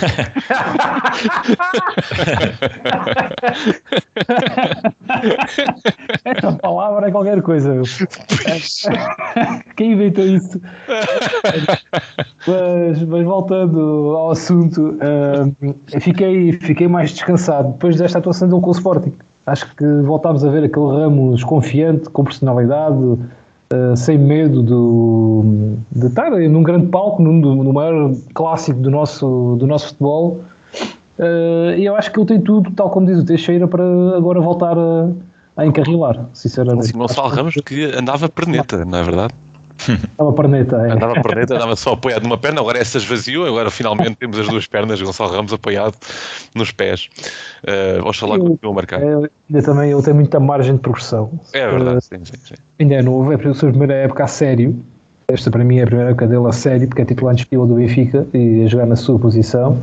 [6.25, 7.81] Esta palavra é qualquer coisa.
[9.77, 10.61] Quem inventou isso?
[12.47, 15.55] mas, mas, voltando ao assunto, uh,
[15.99, 19.15] fiquei, fiquei mais descansado depois desta atuação dele com o Sporting.
[19.47, 23.19] Acho que voltámos a ver aquele Ramos confiante, com personalidade,
[23.71, 29.57] Uh, sem medo do, de estar num grande palco, num, no maior clássico do nosso,
[29.59, 30.41] do nosso futebol.
[31.19, 33.85] Uh, e eu acho que ele tem tudo, tal como diz o Teixeira, para
[34.17, 35.11] agora voltar a,
[35.57, 36.93] a encarrilar, sinceramente.
[36.93, 39.35] Gonçalo Ramos que andava perneta, não é verdade?
[40.19, 40.93] Andava perneta, é.
[40.93, 44.67] Andava perneta, andava só apoiado numa perna, agora essa esvaziou, agora finalmente temos as duas
[44.67, 45.95] pernas, Gonçalo Ramos apoiado
[46.55, 47.09] nos pés.
[47.63, 49.03] Uh, oxalá continue a marcar.
[49.03, 51.31] É, ainda também ele tem muita margem de progressão.
[51.53, 52.55] É verdade, uh, sim, sim, sim.
[52.81, 54.79] Ainda é novo, é a sua primeira época a sério.
[55.29, 57.75] Esta para mim é a primeira época dele a sério, porque é titular de do
[57.75, 59.79] Benfica e a jogar na sua posição.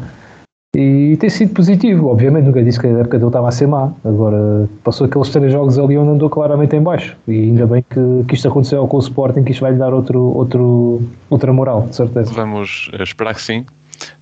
[0.76, 3.92] E tem sido positivo, obviamente nunca disse que a época dele estava a ser má.
[4.04, 7.16] Agora passou aqueles três jogos ali onde andou claramente em baixo.
[7.28, 9.94] E ainda bem que, que isto aconteceu com o Sporting, que isto vai lhe dar
[9.94, 12.34] outro, outro, outra moral, de certeza.
[12.34, 13.66] Vamos esperar que sim.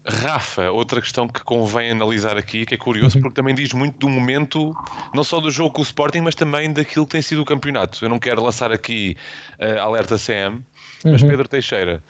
[0.05, 4.09] Rafa, outra questão que convém analisar aqui, que é curioso, porque também diz muito do
[4.09, 4.75] momento,
[5.13, 8.03] não só do jogo com o Sporting, mas também daquilo que tem sido o campeonato.
[8.03, 9.15] Eu não quero lançar aqui
[9.59, 10.61] uh, alerta CM,
[11.05, 11.29] mas uhum.
[11.29, 12.03] Pedro Teixeira,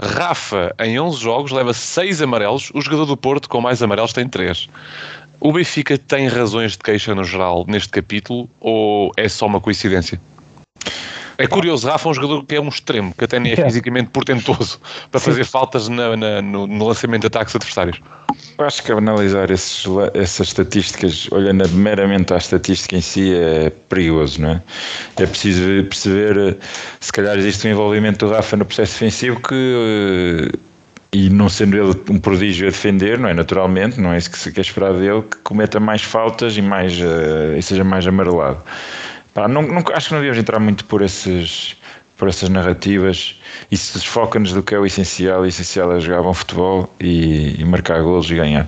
[0.00, 2.70] Rafa, em 11 jogos, leva 6 amarelos.
[2.74, 4.68] O jogador do Porto, com mais amarelos, tem 3.
[5.40, 10.20] O Benfica tem razões de queixa no geral neste capítulo ou é só uma coincidência?
[11.36, 13.64] É curioso, Rafa é um jogador que é um extremo, que até nem é, é.
[13.64, 14.78] fisicamente portentoso
[15.10, 18.00] para fazer faltas na, na, no, no, lançamento de ataques adversários.
[18.58, 24.40] Eu acho que analisar esses, essas estatísticas, olhando meramente à estatística em si, é perigoso,
[24.40, 24.62] não é?
[25.16, 26.58] É preciso perceber,
[27.00, 30.50] se calhar existe um envolvimento do Rafa no processo defensivo que
[31.14, 33.34] e não sendo ele um prodígio a defender, não é?
[33.34, 36.92] Naturalmente, não é isso que se quer esperar dele, que cometa mais faltas e, mais,
[37.00, 38.60] uh, e seja mais amarelado.
[39.34, 41.76] Pá, não, não, acho que não devíamos entrar muito por, esses,
[42.16, 43.38] por essas narrativas.
[43.70, 45.42] Isso desfoca-nos do que é o essencial.
[45.42, 48.66] O essencial é jogar bom futebol e, e marcar golos e ganhar.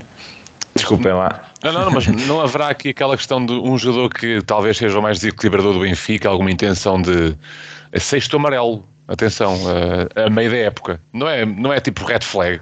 [0.74, 1.42] Desculpem lá.
[1.62, 5.02] Não, não, mas não haverá aqui aquela questão de um jogador que talvez seja o
[5.02, 7.36] mais desequilibrador do Benfica, alguma intenção de
[7.98, 8.84] sexto amarelo.
[9.08, 9.56] Atenção,
[10.16, 11.00] a, a meio da época.
[11.12, 12.60] Não é, não é tipo red flag.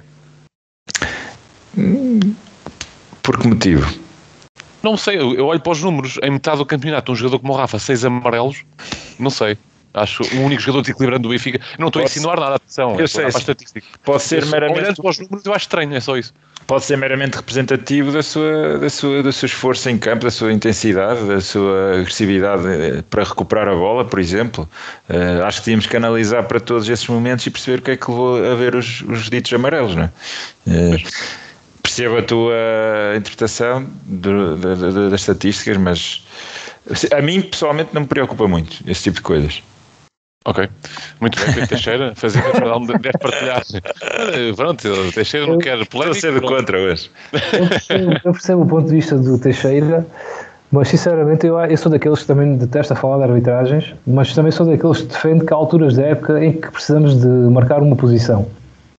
[3.23, 4.04] Por que motivo?
[4.85, 7.55] Não sei, eu, olho para os números, em metade do campeonato, um jogador como o
[7.55, 8.63] Rafa, seis amarelos,
[9.19, 9.57] não sei.
[9.95, 11.59] Acho o único jogador desequilibrante do Benfica.
[11.79, 12.99] Não estou a insinuar nada, atenção.
[12.99, 13.87] Eu sei, estatística.
[14.03, 14.79] Pode ser Eu, meramente.
[14.79, 16.33] Olhando para os números, eu acho estranho, é só isso.
[16.67, 20.51] pode ser meramente representativo da sua, da sua, do seu esforço em campo, da sua
[20.51, 24.69] intensidade, da sua agressividade eh, para recuperar a bola, por exemplo.
[25.07, 27.97] Eh, acho que tínhamos que analisar para todos esses momentos e perceber o que é
[27.97, 30.09] que levou a ver os, os ditos amarelos, não é?
[30.67, 30.97] Eh,
[31.95, 32.53] percebo a tua
[33.15, 36.23] interpretação do- da- da- das estatísticas, mas
[37.15, 39.63] a mim pessoalmente não me preocupa muito esse tipo de coisas.
[40.47, 40.69] Ok,
[41.19, 43.63] muito bem, Pedro Teixeira, fazer que cada um deve partilhar.
[43.73, 46.19] Eh, Pronto, o Teixeira não quer Estou polémica.
[46.19, 46.55] ser do pronto.
[46.57, 47.09] contra hoje.
[47.33, 50.05] Eu percebo, eu percebo o ponto de vista do Teixeira,
[50.71, 54.67] mas sinceramente eu, eu sou daqueles que também detesta falar de arbitragens, mas também sou
[54.67, 58.47] daqueles que defende que há alturas da época em que precisamos de marcar uma posição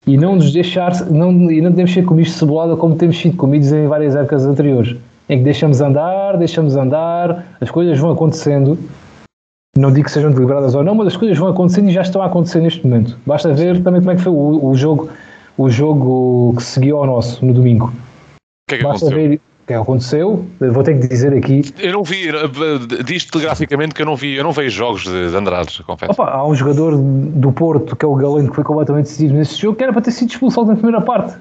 [0.07, 3.35] e não nos deixar, não, e não devemos ser comidos de cebolada como temos sido
[3.35, 4.95] comidos em várias épocas anteriores,
[5.27, 8.77] em que deixamos andar, deixamos andar, as coisas vão acontecendo.
[9.77, 12.21] Não digo que sejam deliberadas ou não, mas as coisas vão acontecendo e já estão
[12.21, 13.17] a acontecer neste momento.
[13.25, 15.09] Basta ver também como é que foi o, o jogo,
[15.57, 17.87] o jogo que seguiu ao nosso no domingo.
[17.87, 19.29] O que é que Basta aconteceu?
[19.29, 20.45] ver que aconteceu.
[20.59, 21.61] Vou ter que dizer aqui.
[21.79, 25.29] Eu não vi, eh, diz telegraficamente que eu não vi, eu não vejo jogos de,
[25.31, 26.11] de Andrade, confesso.
[26.11, 29.59] Opa, há um jogador do Porto, que é o Galeno, que foi completamente decisivo nesse
[29.59, 31.33] jogo, que era para ter sido expulso logo na primeira parte.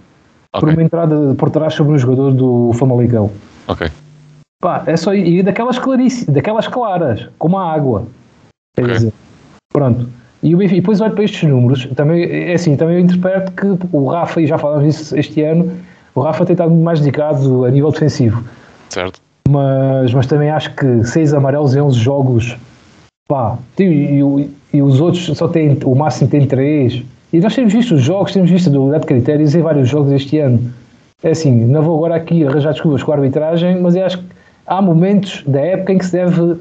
[0.52, 3.30] Por Ok, uma entrada por trás sobre um jogador do Famalicão.
[3.68, 3.88] ok.
[4.62, 8.06] Pá, é só e daquelas claríssimas, daquelas claras, como a água.
[8.76, 8.94] Quer Ok.
[8.94, 9.12] dizer,
[9.72, 10.08] pronto.
[10.42, 13.66] E, Benfica, e depois olho para estes números, também, é assim, também eu interpreto que
[13.92, 15.70] o Rafa, e já falámos disso este ano,
[16.14, 18.44] o Rafa tem estado muito mais dedicado a nível defensivo.
[18.88, 19.20] Certo.
[19.48, 22.56] mas, mas também acho que seis amarelos em 11 jogos,
[23.28, 27.02] pá, e, e- e os outros só têm, o máximo tem três.
[27.32, 30.12] E nós temos visto os jogos, temos visto a dualidade de critérios em vários jogos
[30.12, 30.72] este ano.
[31.22, 34.24] É assim, não vou agora aqui arranjar desculpas com a arbitragem, mas eu acho que
[34.66, 36.56] há momentos da época em que se deve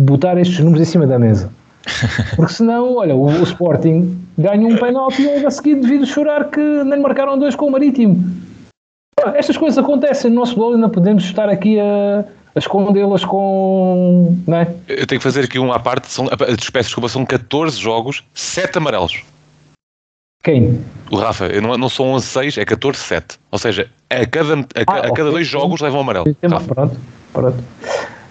[0.00, 1.50] botar estes números em cima da mesa.
[2.36, 6.60] Porque senão, olha, o, o Sporting ganha um penalti e a seguir devido chorar que
[6.84, 8.22] nem marcaram dois com o Marítimo.
[9.34, 14.36] Estas coisas acontecem no nosso futebol e não podemos estar aqui a, a escondê-las com.
[14.46, 14.74] Não é?
[14.88, 18.78] Eu tenho que fazer aqui um à parte, são, peço desculpa, são 14 jogos, 7
[18.78, 19.22] amarelos.
[20.42, 20.80] Quem?
[21.10, 23.38] O Rafa, eu não, não são 11-6, é 14-7.
[23.50, 26.24] Ou seja, a cada, a, Ah, a cada dois jogos levam amarelo.
[26.34, 26.74] Tem- Rafa.
[26.74, 26.96] Pronto,
[27.32, 27.64] pronto.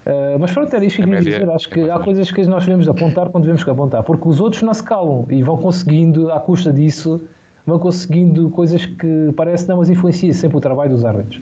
[0.07, 1.51] Ah, mas pronto, era isto que eu queria média dizer.
[1.51, 4.27] Acho é que mais há coisas que nós devemos apontar quando devemos que apontar, porque
[4.27, 7.21] os outros não se calam e vão conseguindo, à custa disso,
[7.69, 11.41] vão conseguindo coisas que parece não, mas influencia sempre o trabalho dos árbitros.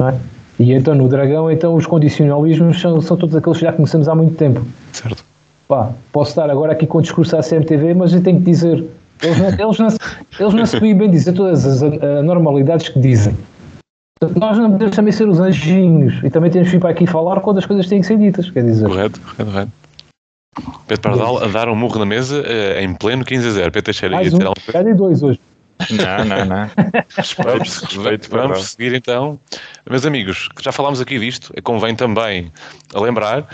[0.00, 0.14] É?
[0.58, 4.14] E então no Dragão, então os condicionalismos são, são todos aqueles que já conhecemos há
[4.14, 4.62] muito tempo.
[4.92, 5.24] Certo.
[5.66, 8.84] Pá, posso estar agora aqui com o discurso à CMTV, mas eu tenho que dizer,
[9.22, 9.98] eles não, eles não, se-
[10.38, 13.34] eles não se bem dizer todas as anormalidades que dizem.
[14.20, 17.06] Portanto, nós não podemos também ser os anjinhos e também temos que vir para aqui
[17.06, 18.86] falar quando as coisas têm que ser ditas, quer dizer.
[18.86, 19.72] Correto, correto, correto.
[20.86, 23.72] Pedro Pardal a dar um murro na mesa eh, em pleno 15 a 0.
[23.72, 24.38] Pedro Teixeira Mais um,
[24.70, 25.40] já dei dois hoje.
[25.90, 26.70] Não, não, não.
[27.16, 28.30] Respeito, Vamos, respeito.
[28.30, 28.62] vamos Pardal.
[28.62, 29.40] seguir então.
[29.88, 32.52] Meus amigos, que já falámos aqui disto, convém também
[32.94, 33.46] lembrar,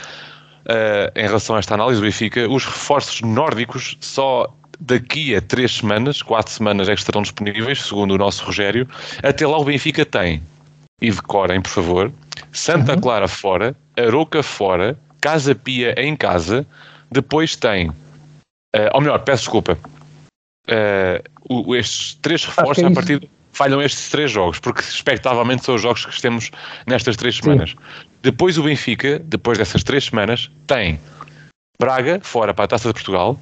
[0.68, 4.46] eh, em relação a esta análise do Benfica, os reforços nórdicos só
[4.80, 8.86] daqui a três semanas, quatro semanas é que estarão disponíveis, segundo o nosso Rogério.
[9.22, 10.42] Até lá o Benfica tem,
[11.00, 12.12] e decorem, por favor,
[12.52, 16.66] Santa Clara fora, Aroca fora, Casa Pia em casa,
[17.10, 17.90] depois tem,
[18.74, 19.78] eh, ou melhor, peço desculpa,
[21.48, 22.94] o- estes três reforços é a isso.
[22.94, 26.50] partir de- falham estes três jogos, porque expectavelmente são os jogos que temos
[26.86, 27.74] nestas três semanas.
[28.22, 31.00] Depois o Benfica, depois dessas três semanas, tem
[31.80, 33.38] Braga fora para a Taça de Portugal,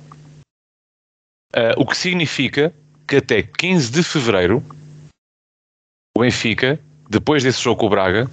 [1.55, 2.72] eh, o que significa
[3.09, 4.62] que até 15 de fevereiro
[6.16, 8.31] o Benfica, depois desse jogo com o Braga,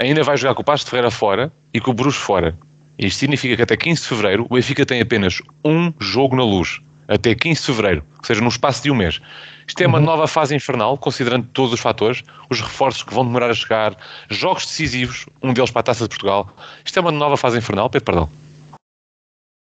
[0.00, 2.58] ainda vai jogar com o Pasto de Ferreira fora e com o Bruges fora.
[2.98, 6.80] Isto significa que até 15 de fevereiro o Benfica tem apenas um jogo na luz.
[7.08, 9.20] Até 15 de fevereiro, ou seja, num espaço de um mês.
[9.66, 13.50] Isto é uma nova fase infernal, considerando todos os fatores, os reforços que vão demorar
[13.50, 13.96] a chegar,
[14.30, 16.48] jogos decisivos, um deles para a Taça de Portugal.
[16.84, 18.30] Isto é uma nova fase infernal, Pedro Pardal.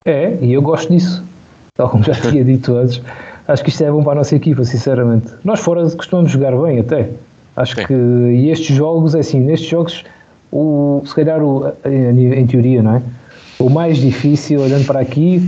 [0.05, 1.23] É, e eu gosto disso.
[1.75, 3.01] Tal como já tinha dito antes,
[3.47, 5.31] acho que isto é bom para a nossa equipa, sinceramente.
[5.43, 7.09] Nós fora costumamos jogar bem até.
[7.55, 7.85] Acho Sim.
[7.85, 10.03] que e estes jogos, é assim, nestes jogos,
[10.51, 13.01] o, se calhar o, em, em teoria, não é?
[13.59, 15.39] O mais difícil, olhando para aqui,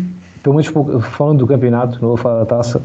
[0.46, 2.80] pelo menos pou- falando do campeonato, não vou falar da taça,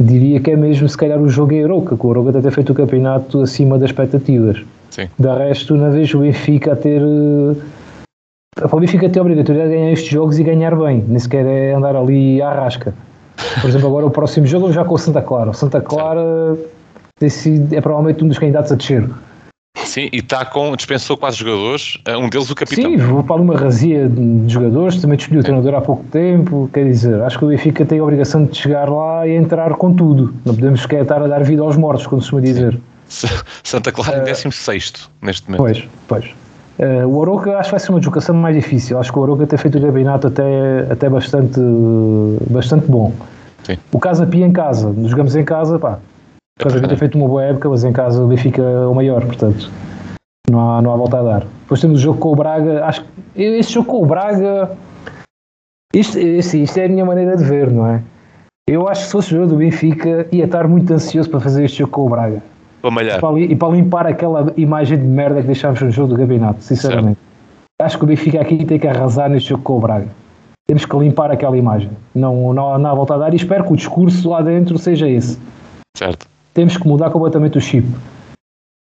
[0.00, 2.50] diria que é mesmo se calhar o jogo em Aroca, que o Aroca até ter
[2.50, 4.62] feito o campeonato acima das expectativas.
[4.90, 5.06] Sim.
[5.18, 7.02] Da resto, não vejo o Benfica a ter.
[7.02, 7.56] eh,
[8.56, 11.44] Para o Benfica ter a obrigatoriedade de ganhar estes jogos e ganhar bem, nem sequer
[11.44, 12.94] é andar ali à rasca.
[13.60, 15.50] Por exemplo, agora o próximo jogo já com o Santa Clara.
[15.50, 16.56] O Santa Clara
[17.20, 19.04] é provavelmente um dos candidatos a descer.
[19.98, 22.88] Sim, e está com, dispensou quatro jogadores, eh, um deles o capitão.
[22.88, 26.84] Sim, vou para uma razia de jogadores, também despediu o treinador há pouco tempo, quer
[26.84, 30.32] dizer, acho que o Benfica tem a obrigação de chegar lá e entrar com tudo.
[30.44, 32.78] Não podemos sequer estar a dar vida aos mortos, como se costuma dizer.
[33.64, 35.62] Santa Clara em 16 neste momento.
[35.62, 36.24] Pois, pois.
[36.78, 39.00] Uh, o Oroca acho que vai ser uma deslocação mais difícil.
[39.00, 41.58] Acho que o Oroca tem feito o campeonato até, até bastante,
[42.48, 43.12] bastante bom.
[43.64, 43.76] Sim.
[43.90, 45.98] O Casa Pia em casa, jogamos em casa, pá.
[46.56, 48.94] O Casa Pia tem feito uma boa época, mas em casa o Benfica é o
[48.94, 49.68] maior, portanto
[50.48, 51.40] não há, não há volta a dar.
[51.62, 52.84] Depois temos o jogo com o Braga.
[52.84, 54.76] Acho que esse jogo com o Braga.
[55.94, 58.02] Isto, isto, isto é a minha maneira de ver, não é?
[58.68, 61.64] Eu acho que se fosse o jogo do Benfica, ia estar muito ansioso para fazer
[61.64, 62.42] este jogo com o Braga.
[62.82, 63.18] Para malhar.
[63.18, 66.62] E para, e para limpar aquela imagem de merda que deixámos no jogo do campeonato,
[66.62, 67.18] sinceramente.
[67.18, 67.28] Certo.
[67.80, 70.08] Acho que o Benfica aqui tem que arrasar neste jogo com o Braga.
[70.66, 71.90] Temos que limpar aquela imagem.
[72.14, 75.08] Não, não, não há volta a dar e espero que o discurso lá dentro seja
[75.08, 75.38] esse.
[75.96, 76.26] Certo.
[76.52, 77.86] Temos que mudar completamente o chip.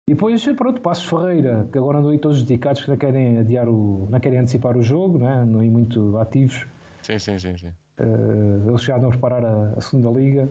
[0.08, 3.68] E depois, pronto, Passos Ferreira, que agora andam aí todos dedicados, que não querem adiar
[3.68, 5.44] o, não querem antecipar o jogo, né?
[5.44, 6.64] não é muito ativos.
[7.02, 7.58] Sim, sim, sim.
[7.58, 7.74] sim.
[7.98, 10.48] Uh, eles já andam a preparar a, a segunda liga.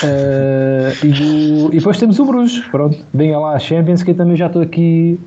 [0.00, 4.36] Uh, e, e, depois temos o Bruges, pronto, venha lá a Champions, que eu também
[4.36, 5.18] já estou aqui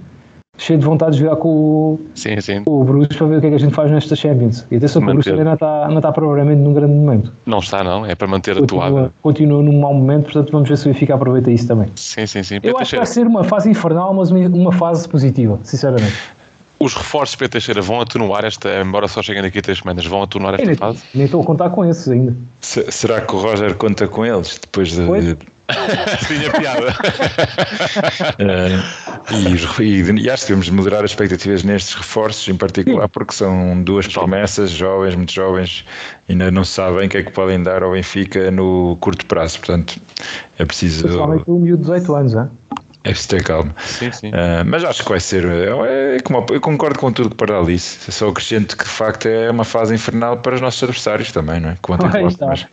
[0.59, 2.63] cheio de vontade de jogar com o, sim, sim.
[2.65, 4.65] com o Bruges para ver o que é que a gente faz nesta Champions.
[4.69, 7.33] E atenção que o Bruges também não está, não está provavelmente num grande momento.
[7.45, 9.13] Não está, não, é para manter continua, atuado.
[9.23, 11.87] Continua num mau momento, portanto vamos ver se o Benfica aproveita isso também.
[11.95, 12.59] Sim, sim, sim.
[12.61, 16.13] Eu acho que vai ser uma fase infernal, mas uma fase positiva, sinceramente.
[16.77, 20.23] Os reforços Pedro Teixeira vão atenuar esta, embora só cheguem daqui a três semanas, vão
[20.23, 21.03] atenuar esta nem, fase?
[21.13, 22.33] Nem estou a contar com esses ainda.
[22.61, 25.37] Se, será que o Roger conta com eles depois de,
[26.19, 26.93] De Tinha piada.
[28.39, 28.79] Eh,
[29.31, 33.81] e, e- e acho que devemos moderar as expectativas nestes reforços, em particular, porque são
[33.83, 35.85] duas promessas jovens, muito jovens,
[36.27, 39.59] ainda não sabem o que é que podem dar ao Benfica no curto prazo.
[39.59, 39.99] Portanto,
[40.57, 42.49] é preciso, Principalmente o miúdo de 18 anos, hein?
[43.03, 43.73] É preciso ter calma.
[43.79, 44.31] sim, sim.
[44.33, 45.45] Eh, mas acho que vai ser.
[45.45, 48.11] é- é como- eu concordo com tudo que Pardal disse.
[48.11, 51.69] Só acrescento que de facto é uma fase infernal para os nossos adversários também, não
[51.69, 51.77] é?
[51.81, 52.65] Quanto mas-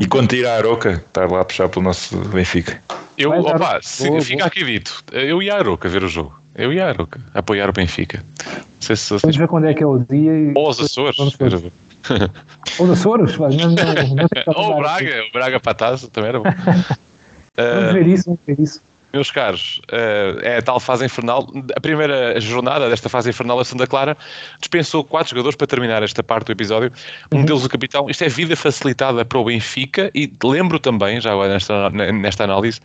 [0.00, 2.80] E quanto ir à Aroca, estar lá a puxar pelo nosso Benfica.
[3.16, 4.46] Eu, Vai opa, se- Boa, fica boa.
[4.48, 5.02] aqui dito.
[5.12, 6.38] Eu ia à Aroca ver o jogo.
[6.54, 8.22] Eu ia à Aroca apoiar o Benfica.
[8.46, 9.22] Não sei se vocês.
[9.22, 10.32] Vamos ver quando é que é o dia.
[10.32, 11.16] E Ou os Açores.
[11.16, 11.72] Vamos ver.
[12.78, 14.78] Ou os Açores, mas não, não, não que Ou o.
[14.80, 16.44] Braga, o Braga para a taça também era bom.
[17.56, 18.80] Vamos ver isso, vamos ver isso.
[19.16, 21.46] Meus caros, ah, é a tal fase infernal.
[21.74, 24.16] A primeira jornada desta fase infernal, a Santa Clara
[24.60, 26.92] dispensou quatro jogadores para terminar esta parte do episódio.
[27.32, 28.08] Um deles, o capitão.
[28.08, 32.80] Isto é vida facilitada para o Benfica e lembro também, já agora nesta, nesta análise,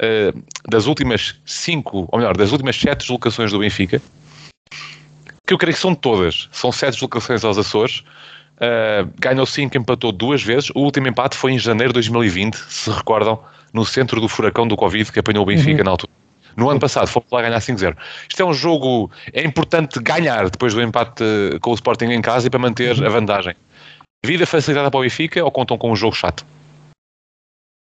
[0.00, 0.32] ah,
[0.68, 4.00] das últimas cinco, ou melhor, das últimas sete deslocações do Benfica,
[5.46, 6.48] que eu creio que são todas.
[6.50, 8.02] São sete deslocações aos Açores.
[8.54, 10.70] Uh, ganhou 5, empatou duas vezes.
[10.70, 13.40] O último empate foi em janeiro de 2020, se recordam,
[13.74, 16.12] no centro do furacão do Covid que apanhou o Benfica na altura.
[16.56, 17.96] No ano passado fomos lá ganhar 5-0.
[18.28, 19.10] Isto é um jogo.
[19.32, 23.04] É importante ganhar depois do empate uh, com o Sporting em casa e para manter
[23.04, 23.54] a vantagem.
[24.24, 26.46] Vida facilitada para o Benfica ou contam com um jogo chato?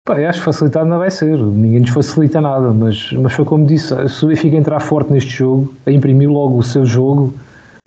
[0.10, 3.66] Eu acho que facilitado não vai ser, ninguém nos facilita nada, mas, mas foi como
[3.66, 7.34] disse, se o Benfica entrar forte neste jogo, a imprimir logo o seu jogo,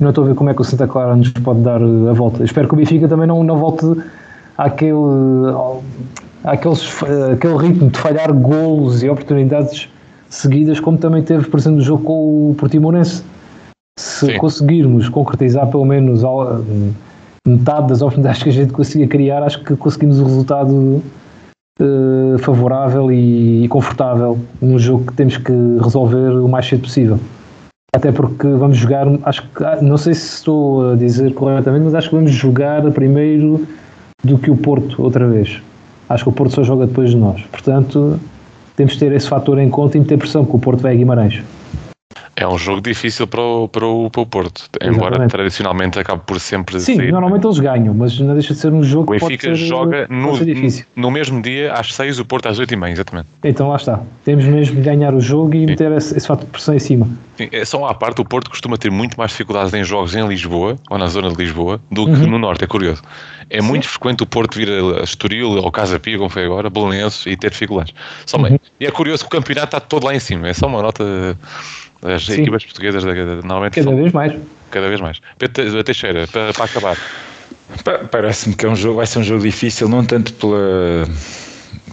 [0.00, 2.12] não estou a ver como é que o Santa Clara nos pode dar uh, a
[2.12, 2.44] volta.
[2.44, 3.84] Espero que o Benfica também não, não volte
[4.56, 5.82] àquele, ao-
[6.44, 9.88] àqueles, uh, àquele ritmo de falhar golos e oportunidades
[10.28, 13.24] seguidas, como também teve, por exemplo, no jogo com o Portimonense.
[13.98, 14.38] Se Sim.
[14.38, 16.64] conseguirmos concretizar pelo menos uh,
[17.46, 21.02] metade das oportunidades que a gente conseguia criar, acho que conseguimos o resultado
[21.80, 27.18] eh, favorável e, e confortável num jogo que temos que resolver o mais cedo possível.
[27.94, 31.94] Até porque vamos jogar, acho que, ah, não sei se estou a dizer corretamente, mas
[31.94, 33.66] acho que vamos jogar primeiro
[34.22, 35.60] do que o Porto outra vez.
[36.12, 37.40] Acho que o Porto só joga depois de nós.
[37.50, 38.20] Portanto,
[38.76, 41.42] temos de ter esse fator em conta e meter pressão, que o Porto vai Guimarães.
[42.42, 45.30] É um jogo difícil para o, para o, para o Porto, embora Exatamente.
[45.30, 47.12] tradicionalmente acabe por sempre Sim, sair.
[47.12, 49.64] normalmente eles ganham, mas não deixa de ser um jogo O que pode Benfica ser,
[49.64, 50.84] joga pode no, difícil.
[50.96, 53.28] no mesmo dia às 6, o Porto às 8 e meia, exatamente.
[53.44, 54.00] Então lá está.
[54.24, 57.08] Temos mesmo de ganhar o jogo e meter esse, esse fator de pressão em cima.
[57.36, 60.26] Sim, é só à parte, o Porto costuma ter muito mais dificuldades em jogos em
[60.26, 62.26] Lisboa, ou na zona de Lisboa, do que Uhum.
[62.26, 63.02] no Norte, é curioso.
[63.48, 67.24] É muito frequente o Porto vir a Estoril ou Casa Pia, como foi agora, Belenenses,
[67.26, 67.94] e ter dificuldades.
[68.26, 68.58] Só Uhum.
[68.80, 71.38] E é curioso que o campeonato está todo lá em cima, é só uma nota...
[72.02, 72.42] As Sim.
[72.42, 74.32] equipas portuguesas normalmente Cada são vez mais.
[74.70, 75.20] cada vez mais.
[75.38, 76.96] Pedro Teixeira, para, para acabar.
[77.84, 81.06] Pa- Parece-me que é um jogo, vai ser um jogo difícil, não tanto pela,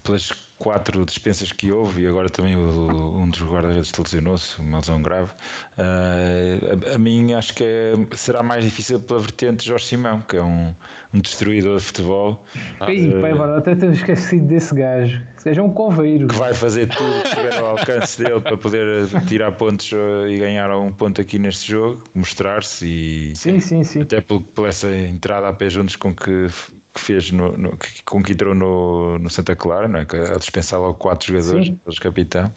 [0.04, 5.02] pelas quatro dispensas que houve e agora também o, um dos guarda-redes lesionou-se, uma lesão
[5.02, 5.32] grave.
[5.78, 10.36] Uh, a, a, mim acho que é, será mais difícil pela vertente Jorge Simão, que
[10.36, 10.76] é um,
[11.14, 12.46] um destruidor de futebol.
[12.88, 15.22] Ei, uh, pai, até tenho esquecido desse gajo.
[15.38, 16.28] Seja um coveiro.
[16.28, 19.90] Que vai fazer tudo que estiver ao alcance dele para poder tirar pontos
[20.28, 24.02] e ganhar um ponto aqui neste jogo, mostrar-se e sim, sim, sim.
[24.02, 26.48] até por, por essa entrada a pé juntos com que
[26.94, 30.06] que fez no, no, com que entrou no, no Santa Clara, não é?
[30.06, 32.52] que a dispensar logo quatro jogadores, os capitão.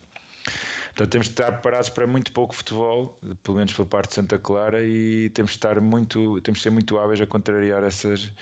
[0.87, 4.39] Portanto, temos de estar preparados para muito pouco futebol, pelo menos pela parte de Santa
[4.39, 8.33] Clara, e temos de estar muito, temos de ser muito hábeis a contrariar essas,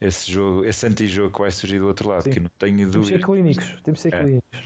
[0.00, 2.30] esse jogo, esse antijogo que vai surgir do outro lado, Sim.
[2.30, 2.92] que não tenho dúvida.
[2.92, 4.24] Temos de ser clínicos, temos de ser é.
[4.24, 4.60] clínicos.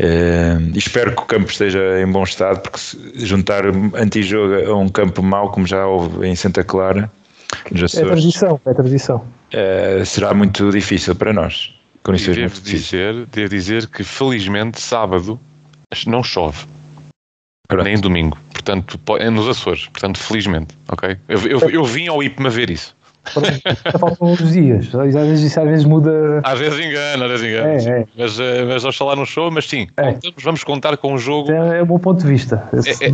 [0.00, 2.78] É, espero que o campo esteja em bom estado, porque
[3.14, 7.10] juntar antijogo a um campo mau, como já houve em Santa Clara,
[7.64, 9.24] é tradição, é tradição.
[9.52, 11.74] É, será muito difícil para nós.
[12.02, 15.38] Condições devo dizer, devo dizer que felizmente sábado
[16.06, 16.66] não chove.
[17.66, 17.84] Pronto.
[17.84, 18.38] Nem domingo.
[18.52, 19.86] Portanto, é nos Açores.
[19.88, 20.74] Portanto, felizmente.
[20.90, 21.16] Ok?
[21.28, 22.96] Eu, eu, eu vim ao IPMA ver isso.
[23.98, 24.94] Faltam uns dias.
[24.94, 26.40] Às vezes, às vezes muda.
[26.44, 27.68] Às vezes engana, às vezes engana.
[27.68, 28.04] É, é.
[28.16, 30.12] Mas, eh, mas oxalá não show, mas sim, é.
[30.12, 31.52] contamos, vamos contar com um jogo.
[31.52, 32.68] É, é um bom ponto de vista.
[32.72, 33.06] É,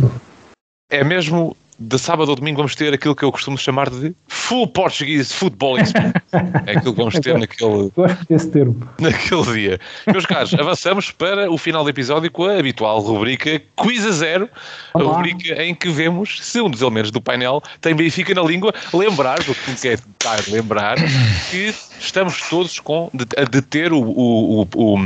[0.95, 4.15] é, é mesmo de sábado ao domingo vamos ter aquilo que eu costumo chamar de
[4.27, 7.91] full Portuguese football É aquilo que vamos ter naquele,
[8.99, 9.79] naquele dia.
[10.07, 14.49] Meus caros, avançamos para o final do episódio com a habitual rubrica Quiz a Zero,
[14.93, 15.11] Olá.
[15.11, 18.73] a rubrica em que vemos se um dos elementos do painel tem Benfica na língua.
[18.93, 20.95] Lembrar, o que me quer dar lembrar,
[21.51, 24.97] que estamos todos com, a deter o, o, o, o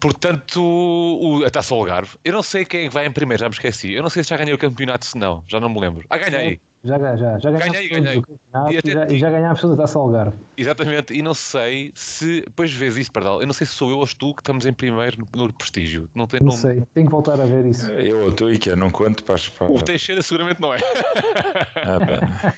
[0.00, 2.16] Portanto, o, a Taça Algarve.
[2.24, 3.92] Eu não sei quem é que vai em primeiro, já me esqueci.
[3.92, 6.04] Eu não sei se já ganhei o campeonato, se não, já não me lembro.
[6.08, 6.58] Ah, ganhei!
[6.82, 8.22] Já, já, já ganhei, ganhei.
[8.70, 10.34] E, até, e, já, e já ganhámos toda a Taça Algarve.
[10.56, 13.98] Exatamente, e não sei se, depois vês isso, perdão, eu não sei se sou eu
[13.98, 16.08] ou tu que estamos em primeiro no, no prestígio.
[16.14, 17.90] Não, tem, não, não sei, tenho que voltar a ver isso.
[17.90, 19.70] Eu ou tu, e que não conto para, para...
[19.70, 20.78] O Teixeira seguramente não é.
[21.76, 22.54] Ah,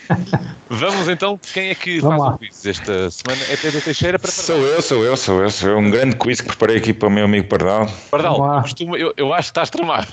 [0.75, 2.35] Vamos então, quem é que Vamos faz lá.
[2.35, 3.43] o quiz esta semana?
[3.51, 5.79] É Pedro Teixeira para Sou eu, sou eu, sou eu, sou eu.
[5.79, 7.87] Um grande quiz que preparei aqui para o meu amigo Pardal.
[8.11, 10.07] Pardal, eu, eu, eu, acho que estás tramado.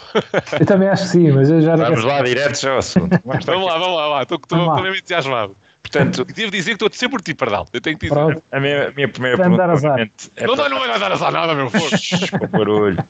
[0.60, 3.18] Eu também acho que sim, mas eu já não Vamos lá, direto já ao assunto.
[3.24, 4.24] Vamos, lá, vamos lá, lá.
[4.24, 5.56] estou, estou, estou mesmo entusiasmado.
[5.82, 7.66] Portanto, devo dizer que estou a dizer por ti, Pardal.
[7.72, 8.44] Eu tenho que dizer.
[8.52, 9.58] A minha, a minha primeira pergunta.
[9.58, 10.00] Dar azar.
[10.36, 10.68] É não, para...
[10.68, 11.90] não vai dar azar nada, meu fogo.
[12.38, 13.02] Com barulho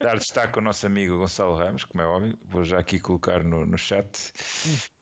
[0.00, 3.64] dar destaque ao nosso amigo Gonçalo Ramos, como é óbvio, vou já aqui colocar no,
[3.66, 4.32] no chat.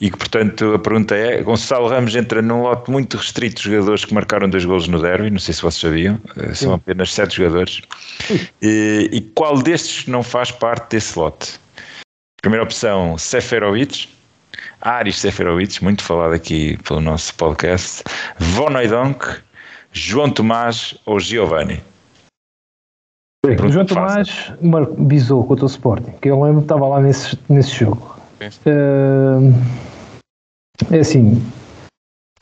[0.01, 4.05] E que, portanto, a pergunta é: Gonçalo Ramos entra num lote muito restrito de jogadores
[4.05, 7.37] que marcaram dois golos no derby, não sei se vocês sabiam, eh, são apenas sete
[7.37, 7.83] jogadores.
[8.61, 11.61] E, e, qual destes não faz parte desse lote?
[12.41, 14.09] Primeira opção: Seferovic.
[14.81, 18.03] Aris Seferovic, muito falado aqui pelo nosso podcast.
[18.39, 19.25] Von Oudonk,
[19.93, 21.83] João Tomás ou Giovanni?
[23.45, 24.53] Bem, o João Tomás
[24.99, 28.17] bisou contra o Sporting, que eu lembro que estava lá nesse, nesse jogo.
[28.41, 29.53] Uh,
[30.93, 31.43] é assim,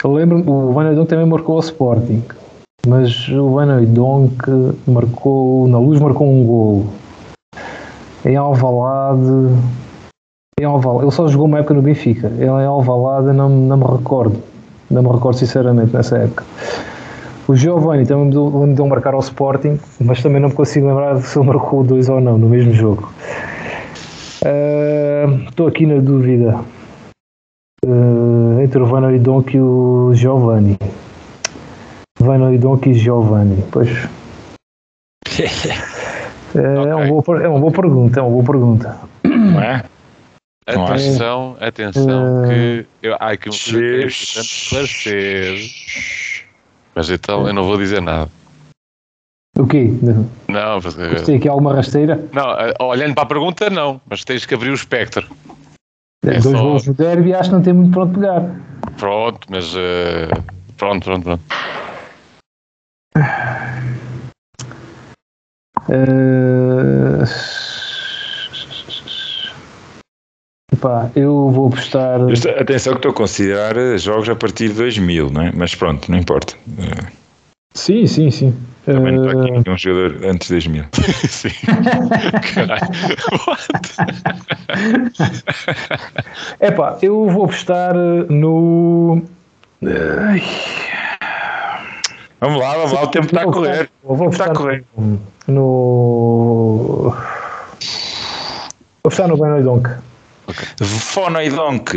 [0.04, 2.22] eu lembro o Van Donk também marcou o Sporting,
[2.86, 4.36] mas o Van Donk
[4.86, 6.86] marcou, na luz marcou um gol
[8.26, 9.56] em Alvalade,
[10.60, 13.84] em Alvalade, ele só jogou uma época no Benfica, ele em Alvalade não, não me
[13.84, 14.42] recordo,
[14.90, 16.44] não me recordo sinceramente nessa época.
[17.50, 21.36] O Giovanni também me deu, marcar ao Sporting, mas também não me consigo lembrar se
[21.36, 23.12] ele marcou dois ou não no mesmo jogo.
[24.44, 26.60] Uh, estou aqui na dúvida
[27.84, 30.78] uh, entre o Vano Donk e o Giovanni.
[32.20, 33.90] Vano Donk e Giovanni, pois.
[35.34, 35.72] é, okay.
[36.54, 38.96] é, uma boa, é uma boa pergunta, é uma boa pergunta.
[39.24, 39.82] Não é?
[40.68, 46.19] Atenção, atenção, uh, que eu, há aqui um que é importante esclarecer
[46.94, 48.30] mas então eu não vou dizer nada.
[49.58, 49.90] O quê?
[50.48, 52.24] Não, mas, tem aqui alguma rasteira?
[52.32, 55.28] Não, eh, olhando para a pergunta, não, mas tens que abrir o espectro.
[56.24, 56.62] É, dois só...
[56.62, 58.60] gols no derby, acho que não tem muito para onde pegar.
[58.96, 60.28] Pronto, mas uh...
[60.76, 61.42] pronto, pronto, pronto.
[65.88, 67.24] Uh...
[70.80, 72.20] Pá, eu vou apostar.
[72.58, 75.52] Atenção que estou a considerar jogos a partir de 2000, não é?
[75.54, 76.54] Mas pronto, não importa.
[77.74, 78.56] Sim, sim, sim.
[78.86, 80.84] Também não está aqui um jogador antes de 2000.
[81.28, 81.50] sim.
[82.54, 82.82] Caralho.
[86.60, 89.22] É pá, eu vou apostar no.
[92.40, 93.90] Vamos lá, vamos lá, o tempo está a correr.
[94.02, 94.84] Vou apostar está a correr.
[95.46, 97.12] no.
[97.12, 97.14] Vou
[99.04, 99.90] apostar no Benoidonk.
[100.50, 100.86] Okay.
[100.86, 101.94] Fonoidonk.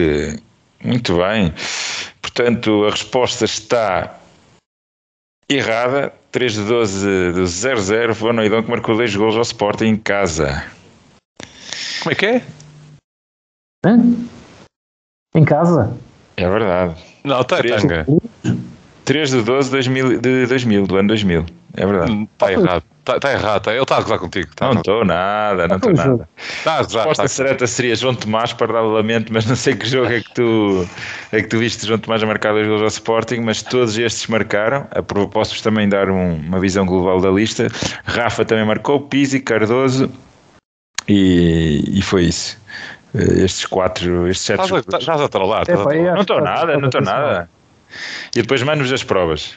[0.83, 1.53] Muito bem.
[2.21, 4.19] Portanto, a resposta está
[5.49, 8.13] Errada, 3 de 12 do 0-0.
[8.13, 10.65] Van Oidon que marcou 2 gols ao Sporting em casa.
[12.01, 12.41] Como é que é?
[13.85, 13.99] Hã?
[15.35, 15.95] Em casa?
[16.37, 16.95] É verdade.
[17.23, 17.81] Não, tá, Três.
[17.81, 18.05] tanga.
[19.05, 21.45] 3 de 12 de 2000, de 2000, do ano 2000.
[21.75, 22.29] É verdade.
[22.33, 22.83] Está errado.
[23.05, 23.63] Está tá errado.
[23.63, 24.49] Tá, ele está a gozar contigo.
[24.55, 26.29] Tá, Não estou nada, não estou o nada.
[26.63, 26.99] tá a A gozar.
[27.01, 27.27] resposta Tá.
[27.27, 30.87] certa seria João Tomás para dar lamento, mas não sei que jogo é que tu
[31.33, 34.27] é que tu viste João Tomás a marcar dois gols ao Sporting, mas todos estes
[34.27, 34.87] marcaram.
[34.91, 37.67] A Posso-vos também dar um- uma visão global da lista.
[38.05, 40.09] Rafa também marcou, Pizzi, Cardoso
[41.07, 42.57] e, e foi isso.
[43.13, 45.65] Eh, Estes quatro, estes sete Estás a, estás a trollar.
[45.69, 47.49] A Não estou nada, não estou nada.
[48.35, 49.55] E depois mando-vos as provas.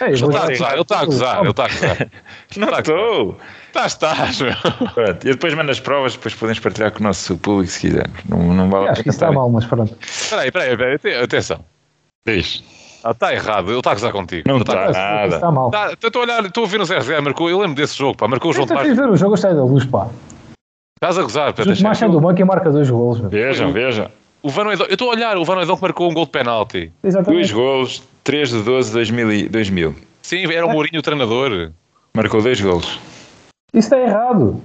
[0.00, 2.08] É, eu Ele está a gozar, ele está a gozar, ele está a gozar.
[2.56, 3.36] Não Tá, estou.
[3.66, 4.54] Estás, estás, meu.
[4.94, 8.08] Pronto, E depois mando as provas, depois podemos partilhar com o nosso público se quiser.
[8.28, 9.94] Não, não vale Acho que isso está estar- mal, mas pronto.
[10.00, 11.64] Espera aí, espera aí, espera aí, ate- atenção.
[12.26, 12.62] Diz.
[13.02, 14.48] Ah, Está errado, ele está a gozar contigo.
[14.48, 14.84] Não está.
[14.86, 15.34] a- nada.
[15.34, 15.70] Está mal.
[15.70, 18.26] Tá, Estou a olhar, estou a ver no 0 marcou, eu lembro desse jogo, pá,
[18.28, 18.96] marcou o João Eu Tomás.
[18.96, 20.08] ver o jogo, gostei da luz, pá.
[20.96, 21.94] Estás a gozar, O Pedro Tomás Teixeira.
[21.96, 23.20] sendo do banco e marca dois golos.
[23.20, 23.28] meu.
[23.28, 24.08] Vejam, vejam.
[24.42, 26.30] O Van Oedon, eu estou a olhar, o Van Oedon que marcou um gol de
[26.30, 26.92] penalti.
[27.02, 27.52] Dois Exatamente.
[27.52, 29.32] golos, 3 de 12 de 2000.
[29.32, 29.94] e- 2000.
[30.22, 31.70] Sim, era o Mourinho o treinador.
[32.14, 32.98] Marcou dois golos.
[33.74, 34.62] Isso está errado.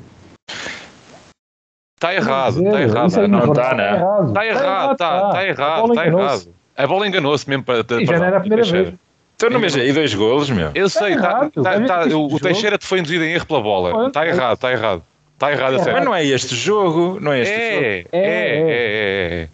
[1.97, 3.07] Está errado, está errado.
[3.07, 3.95] isso é não não, tá, né?
[3.95, 4.28] errado.
[4.30, 6.55] Está errado, está está A errado, está errado.
[6.78, 7.80] A bola enganou-se mesmo para.
[7.99, 8.86] E já não era a primeira Teixeira.
[8.91, 8.99] vez.
[9.36, 10.72] Então não veja, e dois golos, meu.
[10.76, 14.07] Eu sei, tá, tá- tá- este o, Teixeira te foi induzido em erro pela bola.
[14.07, 15.03] Está é- errado, está errado.
[15.34, 16.05] Está errado a É Mas sério.
[16.05, 17.86] não é este jogo, não é este jogo.
[17.86, 19.47] É, é, é,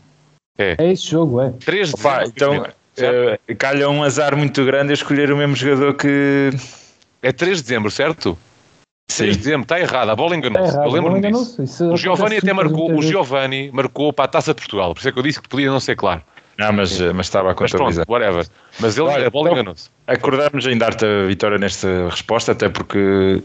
[0.57, 0.75] é, é.
[0.79, 1.51] É esse jogo, é.
[1.63, 2.65] 3 de Opa, então
[2.97, 6.49] eh, calha um azar muito grande eu escolher o mesmo jogador que.
[7.21, 8.37] É 3 de dezembro, certo?
[9.09, 9.23] Sim.
[9.25, 10.73] 3 de dezembro, está errado, a bola enganou-se.
[10.73, 10.87] errado.
[10.87, 11.61] Eu lembro-me a disso.
[11.63, 13.01] Isso O Giovanni até marcou, o.
[13.01, 15.69] Giovanni marcou para a Taça de Portugal, por isso é que eu disse que podia
[15.69, 16.21] não ser claro.
[16.57, 18.05] Não, mas, mas estava a Mas pronto, contabilizar.
[18.07, 18.47] whatever.
[18.79, 19.89] Mas ele, Olha, a bola então- enganou-se.
[20.07, 23.43] Acordamos em dar-te a vitória nesta resposta, até porque.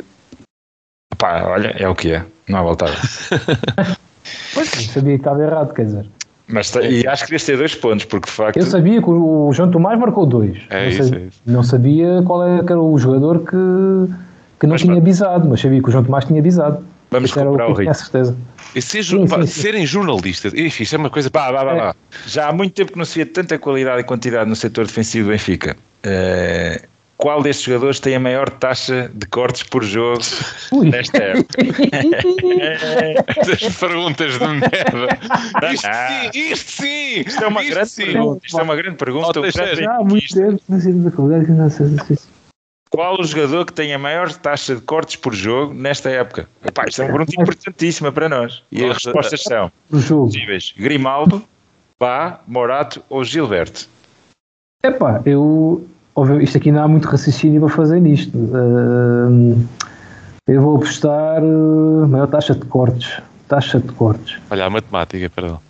[1.19, 2.25] Pá, olha, é o que é.
[2.49, 3.97] Não há volta a dar.
[4.55, 6.09] Pois, sabia que estava errado, quer dizer.
[6.53, 8.57] Mas e acho que deves ter dois pontos, porque de facto.
[8.59, 10.59] Eu sabia que o João Tomás marcou dois.
[10.69, 11.41] É não, isso, sabia, é isso.
[11.47, 14.15] não sabia qual era, que era o jogador que,
[14.59, 16.85] que não Mas tinha avisado, mas sabia que o João Tomás tinha avisado.
[17.11, 17.95] Vamos o recuperar o a ritmo.
[17.95, 18.37] certeza.
[18.75, 19.61] E ser, Sim, pá, sim, sim.
[19.63, 21.29] serem jornalistas, enfim, isso é uma coisa.
[21.33, 21.95] Vá, vá, vá.
[22.27, 25.27] Já há muito tempo que não se via tanta qualidade e quantidade no setor defensivo
[25.27, 25.77] do Benfica.
[26.05, 26.83] Eh,
[27.21, 30.23] qual destes jogadores tem a maior taxa de cortes por jogo
[30.73, 30.89] Ui.
[30.89, 31.61] nesta época?
[33.37, 35.18] Estas perguntas de merda.
[35.71, 36.09] Isto Ah.
[36.09, 37.21] sim, isto sim!
[37.21, 38.05] Isto é uma isto grande sim.
[38.07, 38.47] pergunta.
[38.47, 39.39] Isto é uma grande pergunta.
[39.39, 39.83] Oh, grande.
[39.83, 40.41] Já há muito benfiquista.
[40.41, 40.62] tempo
[41.53, 42.05] não sei da.
[42.91, 46.49] Qual o jogador que tem a maior taxa de cortes por jogo nesta época?
[46.64, 48.62] Epá, isto é uma pergunta importantíssima para nós.
[48.73, 50.75] E as respostas são possíveis.
[50.77, 51.45] Grimaldo,
[51.99, 53.87] Pá, Morato ou Gilberto?
[54.83, 55.87] Epá, eu.
[56.15, 58.37] Óbvio, Isto aqui não há muito raciocínio para fazer nisto.
[58.55, 59.65] Ahm,
[60.49, 61.43] eu vou apostar.
[61.43, 63.21] uh, maior taxa de cortes.
[63.49, 64.39] Taxa de cortes.
[64.51, 65.61] Olha, a matemática, perdão.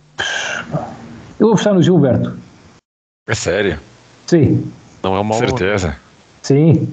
[1.39, 2.33] Eu vou apostar no Gilberto.
[3.27, 3.79] É sério?
[4.27, 4.71] Sim,
[5.03, 5.95] Não é uma Certeza.
[6.41, 6.87] sim.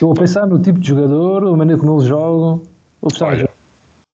[0.00, 2.58] Eu vou pensar no tipo de jogador, a maneira como eles jogam.
[3.00, 3.56] Vou apostar no Olha, Gilberto.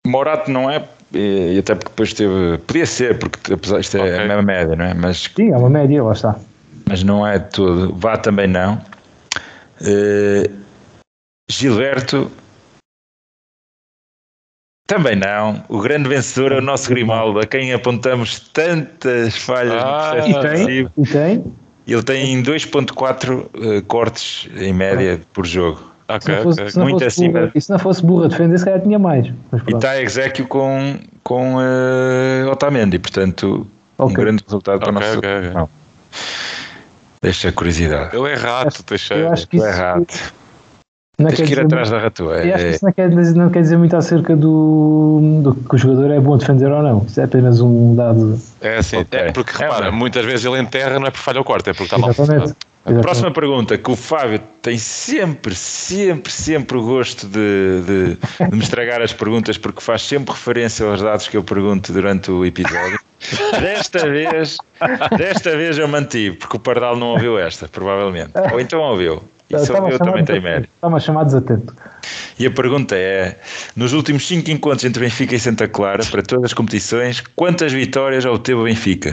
[0.06, 2.58] Morato não é, e até porque depois teve.
[2.58, 4.14] Podia ser, porque apesar isto é Ok.
[4.18, 4.94] a mesma média, não é?
[4.94, 6.36] Mas, Sim, é uma média, lá está.
[6.88, 7.92] Mas não é todo.
[7.96, 8.80] Vá também não.
[9.80, 10.50] Eh,
[11.50, 12.30] Gilberto.
[14.88, 15.64] Também não.
[15.68, 20.22] O grande vencedor é o nosso Grimaldo, a quem apontamos tantas falhas Ah, no E
[20.22, 20.50] processo tem?
[20.50, 20.92] defensivo.
[20.96, 21.44] E tem?
[21.88, 25.78] Ele tem 2.4 eh, cortes em média por jogo.
[25.78, 26.70] Se Ok, não fosse, ok.
[26.70, 27.52] se não Muito fosse burra, acima.
[27.54, 29.26] e se não fosse burra a defender, se calhar tinha mais.
[29.26, 33.66] E está a exéquio com, com eh, Otamendi, portanto,
[33.98, 34.14] um Ok.
[34.16, 35.18] grande resultado para o nosso.
[35.18, 35.68] ok, ok.
[37.22, 38.16] Deixa a curiosidade.
[38.16, 39.32] Ele é rato, Eu Teixeira.
[39.32, 40.06] acho que isso, é errado.
[41.18, 42.34] não Tens quer que ir atrás muito- da ratua.
[42.36, 45.54] eu acho que É, isso não quer, dizer, não quer dizer muito acerca do, do
[45.54, 47.04] que o jogador é bom defender ou não.
[47.06, 48.38] Isso é apenas um dado.
[48.60, 51.38] É assim, é porque É, repara, mas- muitas vezes ele enterra não é por falha
[51.38, 52.10] ao corte, é porque está mal
[52.86, 53.02] Exatamente.
[53.02, 58.62] Próxima pergunta, que o Fábio tem sempre, sempre, sempre o gosto de, de- de me
[58.62, 62.98] estragar as perguntas porque faz sempre referência aos dados que eu pergunto durante o episódio.
[63.60, 64.56] Desta vez,
[65.18, 68.32] desta vez eu mantive, porque o Pardal não ouviu esta, provavelmente.
[68.52, 69.22] Ou então ouviu.
[69.52, 70.68] A ouviu também tem mérito.
[70.74, 71.72] Estava a chamar desatento.
[72.38, 73.36] E a pergunta é:
[73.76, 78.24] nos últimos 5 encontros entre Benfica e Santa Clara, para todas as competições, quantas vitórias
[78.24, 79.12] obteve o Benfica?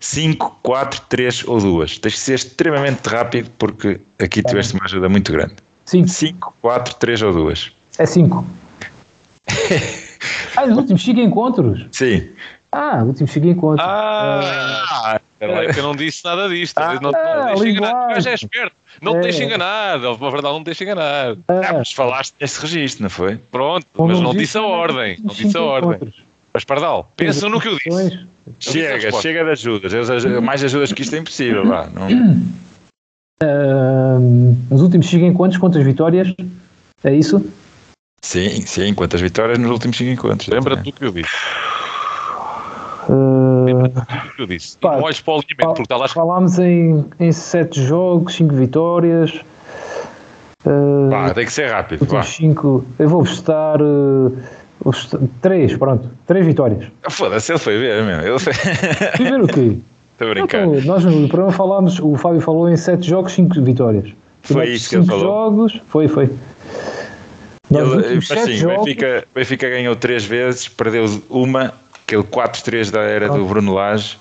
[0.00, 1.98] 5, 4, 3 ou 2?
[1.98, 5.56] Tens que ser extremamente rápido porque aqui tiveste uma ajuda muito grande.
[5.84, 6.08] 5.
[6.08, 7.72] 5, 4, 3 ou 2?
[7.98, 8.46] É 5.
[10.56, 11.86] ah, os últimos 5 encontros.
[11.92, 12.30] Sim.
[12.72, 13.86] Ah, os últimos 5 encontros.
[13.86, 16.78] Ah, lá, é que eu não disse nada disto.
[16.78, 18.08] Ah, não, não ah, me deixe enganar.
[18.08, 18.76] O é esperto.
[19.02, 19.20] Não te É.
[19.22, 19.98] deixe enganar.
[19.98, 21.36] Na verdade, não me deixe enganar.
[21.48, 23.36] Ah, mas falaste nesse registro, não foi?
[23.36, 25.18] Pronto, Como mas não disse, disse a ordem.
[25.22, 26.12] Não disse a ordem.
[26.52, 28.26] Mas, Pardal, pensa no que eu disse.
[28.58, 29.92] Chega, chega de ajudas.
[30.42, 31.64] Mais ajudas que isto é impossível.
[31.66, 31.88] Vá.
[31.88, 32.08] Não,
[33.42, 36.34] Ahm, nos últimos 5 encontros, quantas vitórias?
[37.02, 37.42] É isso?
[38.22, 40.48] sim, sim, quantas vitórias nos últimos 5 encontros.
[40.48, 41.30] Lembra-te do que eu disse.
[43.08, 44.76] Ah, Lembra-te do que eu disse.
[44.76, 48.54] Pá, não olhes para o alinhamento, porque está lá falámos em, em 7 jogos, 5
[48.54, 49.40] vitórias.
[50.66, 52.04] Ah, Vá, tem que ser rápido.
[52.04, 52.22] Vá.
[52.22, 52.84] 5.
[52.98, 53.78] Eu vou estar.
[55.40, 56.08] 3, pronto.
[56.26, 56.84] 3 vitórias.
[57.10, 58.22] Foda-se, ele foi ver mesmo.
[58.26, 58.52] Ele foi...
[58.52, 59.76] Fui ver o quê?
[60.12, 60.66] Estou a brincar.
[60.66, 64.10] Então, nós no programa falámos, o Fábio falou em 7 jogos, 5 vitórias.
[64.42, 65.34] Foi Nos isso que ele cinco falou.
[65.34, 66.30] jogos, foi, foi.
[67.70, 71.72] Ele, últimos 7 o jogos, Benfica, Benfica ganhou três vezes, perdeu uma,
[72.06, 73.48] aquele 4-3 da era do Pronto.
[73.48, 74.18] Bruno Lage,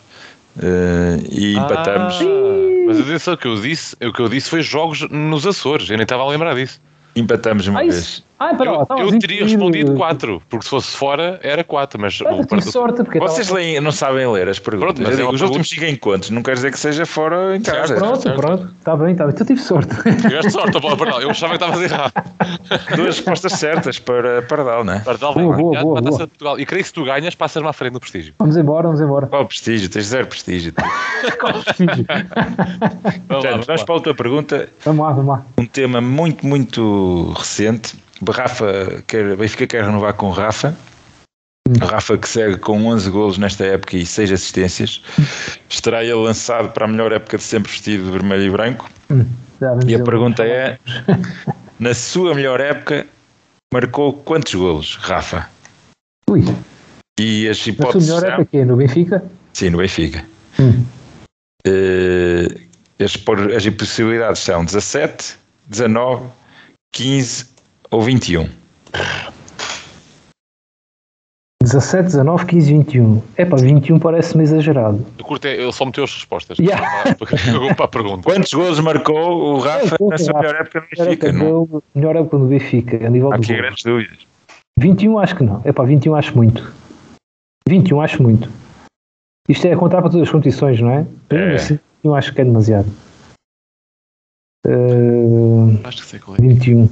[0.61, 2.19] eh, e empatamos.
[2.21, 5.89] Ah, mas atenção, o que eu disse, o que eu disse foi jogos nos Açores.
[5.89, 6.79] Eu nem estava a lembrar disso.
[7.15, 8.23] Empatamos uma Ah, vez.
[8.39, 9.51] Ah, pera Eu, estavas eu teria incluído.
[9.57, 13.19] respondido 4, porque se fosse fora era 4, mas Ah, o eu tive sorte, porque
[13.19, 14.93] Vocês leem, não sabem ler as perguntas.
[14.95, 17.61] Pronto, mas é digo, os últimos 5 encontros, não quer dizer que seja fora em
[17.61, 17.95] casa.
[17.95, 18.37] Pronto, certo.
[18.39, 19.35] pronto, está bem, está bem.
[19.35, 19.93] Tu tive sorte.
[20.21, 21.21] Tiveste sorte, Pardal.
[21.21, 22.13] Eu achava que estavas errado.
[22.95, 24.99] Duas respostas certas para Pardal, não é?
[24.99, 26.11] Pardal Boa, vem boa, boa, boa.
[26.11, 26.59] de Portugal.
[26.59, 28.33] E creio que se tu ganhas, passas-me à frente do prestígio.
[28.39, 29.27] Vamos embora, vamos embora.
[29.27, 29.89] Qual prestígio?
[29.89, 30.73] Tens zero prestígio.
[33.27, 33.85] Vamos lá, vamos vamos lá.
[33.85, 34.69] para a outra pergunta.
[34.85, 35.45] Vamos lá, vamos lá.
[35.57, 37.95] Um tema muito, muito recente.
[38.27, 40.75] Rafa quer, Benfica quer renovar com Rafa.
[41.81, 45.03] Rafa que segue com 11 golos nesta época e 6 assistências.
[45.69, 48.89] Estará ele lançado para a melhor época de sempre vestido de vermelho e branco.
[49.85, 50.79] E a pergunta é:
[51.79, 53.05] na sua melhor época,
[53.73, 55.47] marcou quantos golos, Rafa?
[56.29, 56.43] Ui,
[57.19, 58.09] E as na sua hipóteses.
[58.09, 59.23] melhor época aqui no Benfica?
[59.53, 60.25] Sim, no Benfica.
[60.59, 60.83] Hum.
[61.65, 62.61] Eh,
[62.99, 63.13] as,
[63.55, 66.27] as possibilidades são 17, 19,
[66.93, 67.45] 15
[67.91, 68.49] ou 21.
[71.61, 73.21] 17, 19, 15, 21.
[73.35, 75.05] É pá, 21 parece-me exagerado.
[75.17, 76.57] Eu curto, é- ele só meteu as respostas.
[76.57, 77.15] Yeah.
[77.15, 77.27] Para
[77.75, 78.23] para a pergunta.
[78.23, 81.31] Quantos golos marcou o Rafa É, na sua melhor época no Benfica?
[81.33, 83.61] Não, melhor época no Benfica, a nível há de aqui gols.
[83.61, 84.17] grandes dúvidas.
[84.79, 85.61] 21 acho que não.
[85.65, 86.73] É pá, 21 acho muito.
[87.67, 88.49] 21 acho muito.
[89.49, 91.05] Isto é a contar para todas as competições, não é?
[91.31, 91.55] É.
[91.55, 92.87] Assim, 21 acho que é demasiado.
[94.65, 96.41] Uh, Acho que sei qual é.
[96.41, 96.87] 21.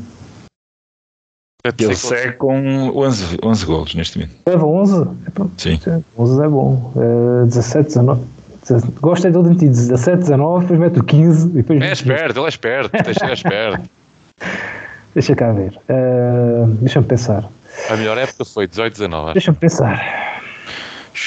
[1.80, 4.36] Ele segue com 11, 11 golos neste momento.
[4.47, 5.01] Leva 11?
[5.26, 5.80] É pá, Sim.
[6.18, 6.91] 11 é bom.
[6.95, 8.22] Uh, 17, 19.
[8.68, 11.82] 17 Gosto é de ele meter 17, 19, depois mete o 15 e depois.
[11.82, 12.91] É esperto, ele é esperto.
[13.03, 13.89] Deixa é esperto.
[15.13, 15.74] Deixa cá ver.
[15.89, 17.43] Uh, Deixa-me pensar.
[17.89, 19.24] A melhor época foi 18, 19.
[19.26, 19.34] acho.
[19.34, 20.41] Deixa-me pensar.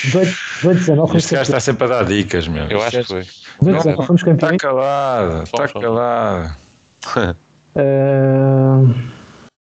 [0.04, 0.26] 18,
[0.62, 2.64] 18 19 fomos Este gajo está sempre a dar dicas, meu.
[2.66, 3.22] Eu acho que foi.
[3.22, 4.56] 18, 19 fomos Está campeões.
[4.58, 5.86] calado, está Fomos, fomos.
[5.88, 6.56] calado.
[7.76, 8.94] Uh,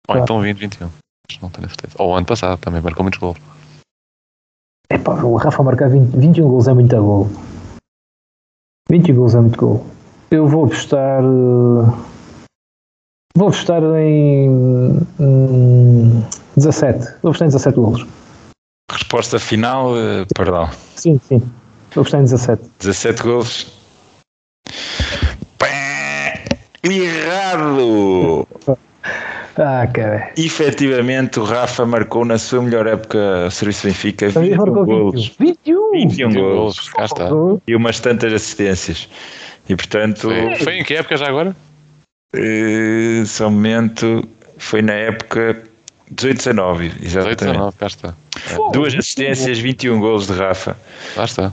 [0.08, 0.86] Ou então 20, 21.
[0.86, 1.94] Acho que Não tenho certeza.
[1.98, 3.38] Ou o ano passado também marcou muitos gols.
[4.90, 7.28] Epá, o Rafa marcar 20, 21 gols é muito gol.
[8.88, 9.86] 21 gols é muito gol.
[10.30, 11.22] Eu vou apostar.
[11.22, 12.16] eh,
[13.36, 14.48] Vou apostar em.
[15.20, 16.22] hum,
[16.56, 16.98] 17.
[17.22, 18.06] Vou apostar em 17 gols.
[18.90, 20.70] Resposta final, eh, perdão.
[20.94, 21.38] Sim, sim.
[21.94, 22.62] Vou apostar em 17.
[22.78, 23.72] 17 gols.
[25.58, 25.66] Pá,
[26.84, 28.46] Errado!
[29.58, 30.30] Ah, cara.
[30.36, 35.28] Efetivamente, o Rafa marcou na sua melhor época a Serviço Benfica Também 21 marcou golos.
[35.38, 35.90] 21.
[35.92, 36.08] 21.
[36.08, 36.88] 21 21 golos gols.
[36.90, 37.28] Cá está.
[37.66, 39.08] e umas tantas assistências.
[39.68, 41.56] E portanto, Foi, foi em que época já agora?
[42.34, 44.28] eh, só um momento,
[44.58, 45.62] foi na época
[46.14, 47.36] 18-19, 18, exatamente.
[47.46, 48.14] 19, cá está.
[48.72, 50.76] Duas assistências, 21 golos de Rafa.
[51.16, 51.52] Lá está.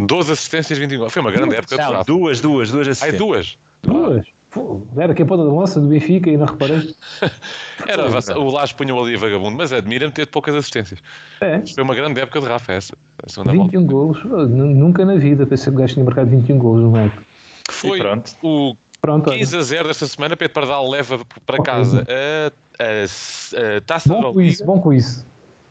[0.00, 1.12] 12 assistências, 20 gols.
[1.12, 2.04] Foi uma grande época do Não, Rafa.
[2.04, 3.18] duas, duas, duas Ai, assistências.
[3.18, 3.58] duas.
[3.82, 4.26] Duas.
[4.52, 6.94] Pô, Era aqui a ponta da lança do Benfica e não reparei.
[7.86, 8.06] Era,
[8.38, 11.00] o Lage punha ali a vagabundo, mas admira-me ter poucas assistências.
[11.40, 11.60] É.
[11.74, 12.94] Foi uma grande época de Rafa essa.
[13.24, 13.70] A segunda volta.
[13.78, 14.18] 21 gols.
[14.24, 17.22] Oh, nu- Nunca na vida pensei que o gajo tinha marcado 21 gols no época.
[17.70, 18.32] Foi E pronto.
[18.42, 19.38] o Pronto, olha.
[19.38, 20.36] 15 a 0 desta semana.
[20.36, 22.52] Pedro Pardal leva para casa a,
[22.84, 24.64] a, a taça da Bom quiz, Liga.
[24.66, 25.26] bom quiz.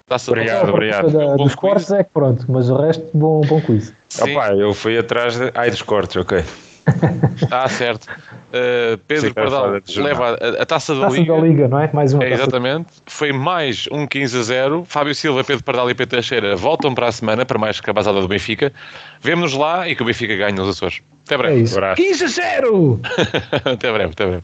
[0.07, 0.71] Taça Obrigado, Liga.
[0.73, 1.09] obrigado.
[1.11, 1.55] Da, Bom dos quiz.
[1.55, 3.93] cortes é que pronto, mas o resto, bom, bom quiz.
[4.09, 4.31] Sim.
[4.35, 5.49] Opa, eu fui atrás de...
[5.55, 6.43] Ai, dos cortes, ok.
[7.49, 8.05] Ah, certo.
[8.05, 11.33] Uh, Pedro Sim, Pardal leva a, a taça da Taça Liga.
[11.33, 11.89] da Liga, não é?
[11.93, 12.41] Mais uma É, taça.
[12.41, 12.87] exatamente.
[13.05, 14.85] Foi mais um 15 a 0.
[14.87, 18.27] Fábio Silva, Pedro Pardal e Pedro Teixeira voltam para a semana para mais cabazada do
[18.27, 18.73] Benfica.
[19.21, 21.01] Vemo-nos lá e que o Benfica ganhe nos Açores.
[21.25, 21.61] Até É breve.
[21.61, 21.77] isso.
[21.77, 22.01] Abraço.
[22.01, 22.99] 15 a 0!
[23.63, 24.43] até breve, até breve.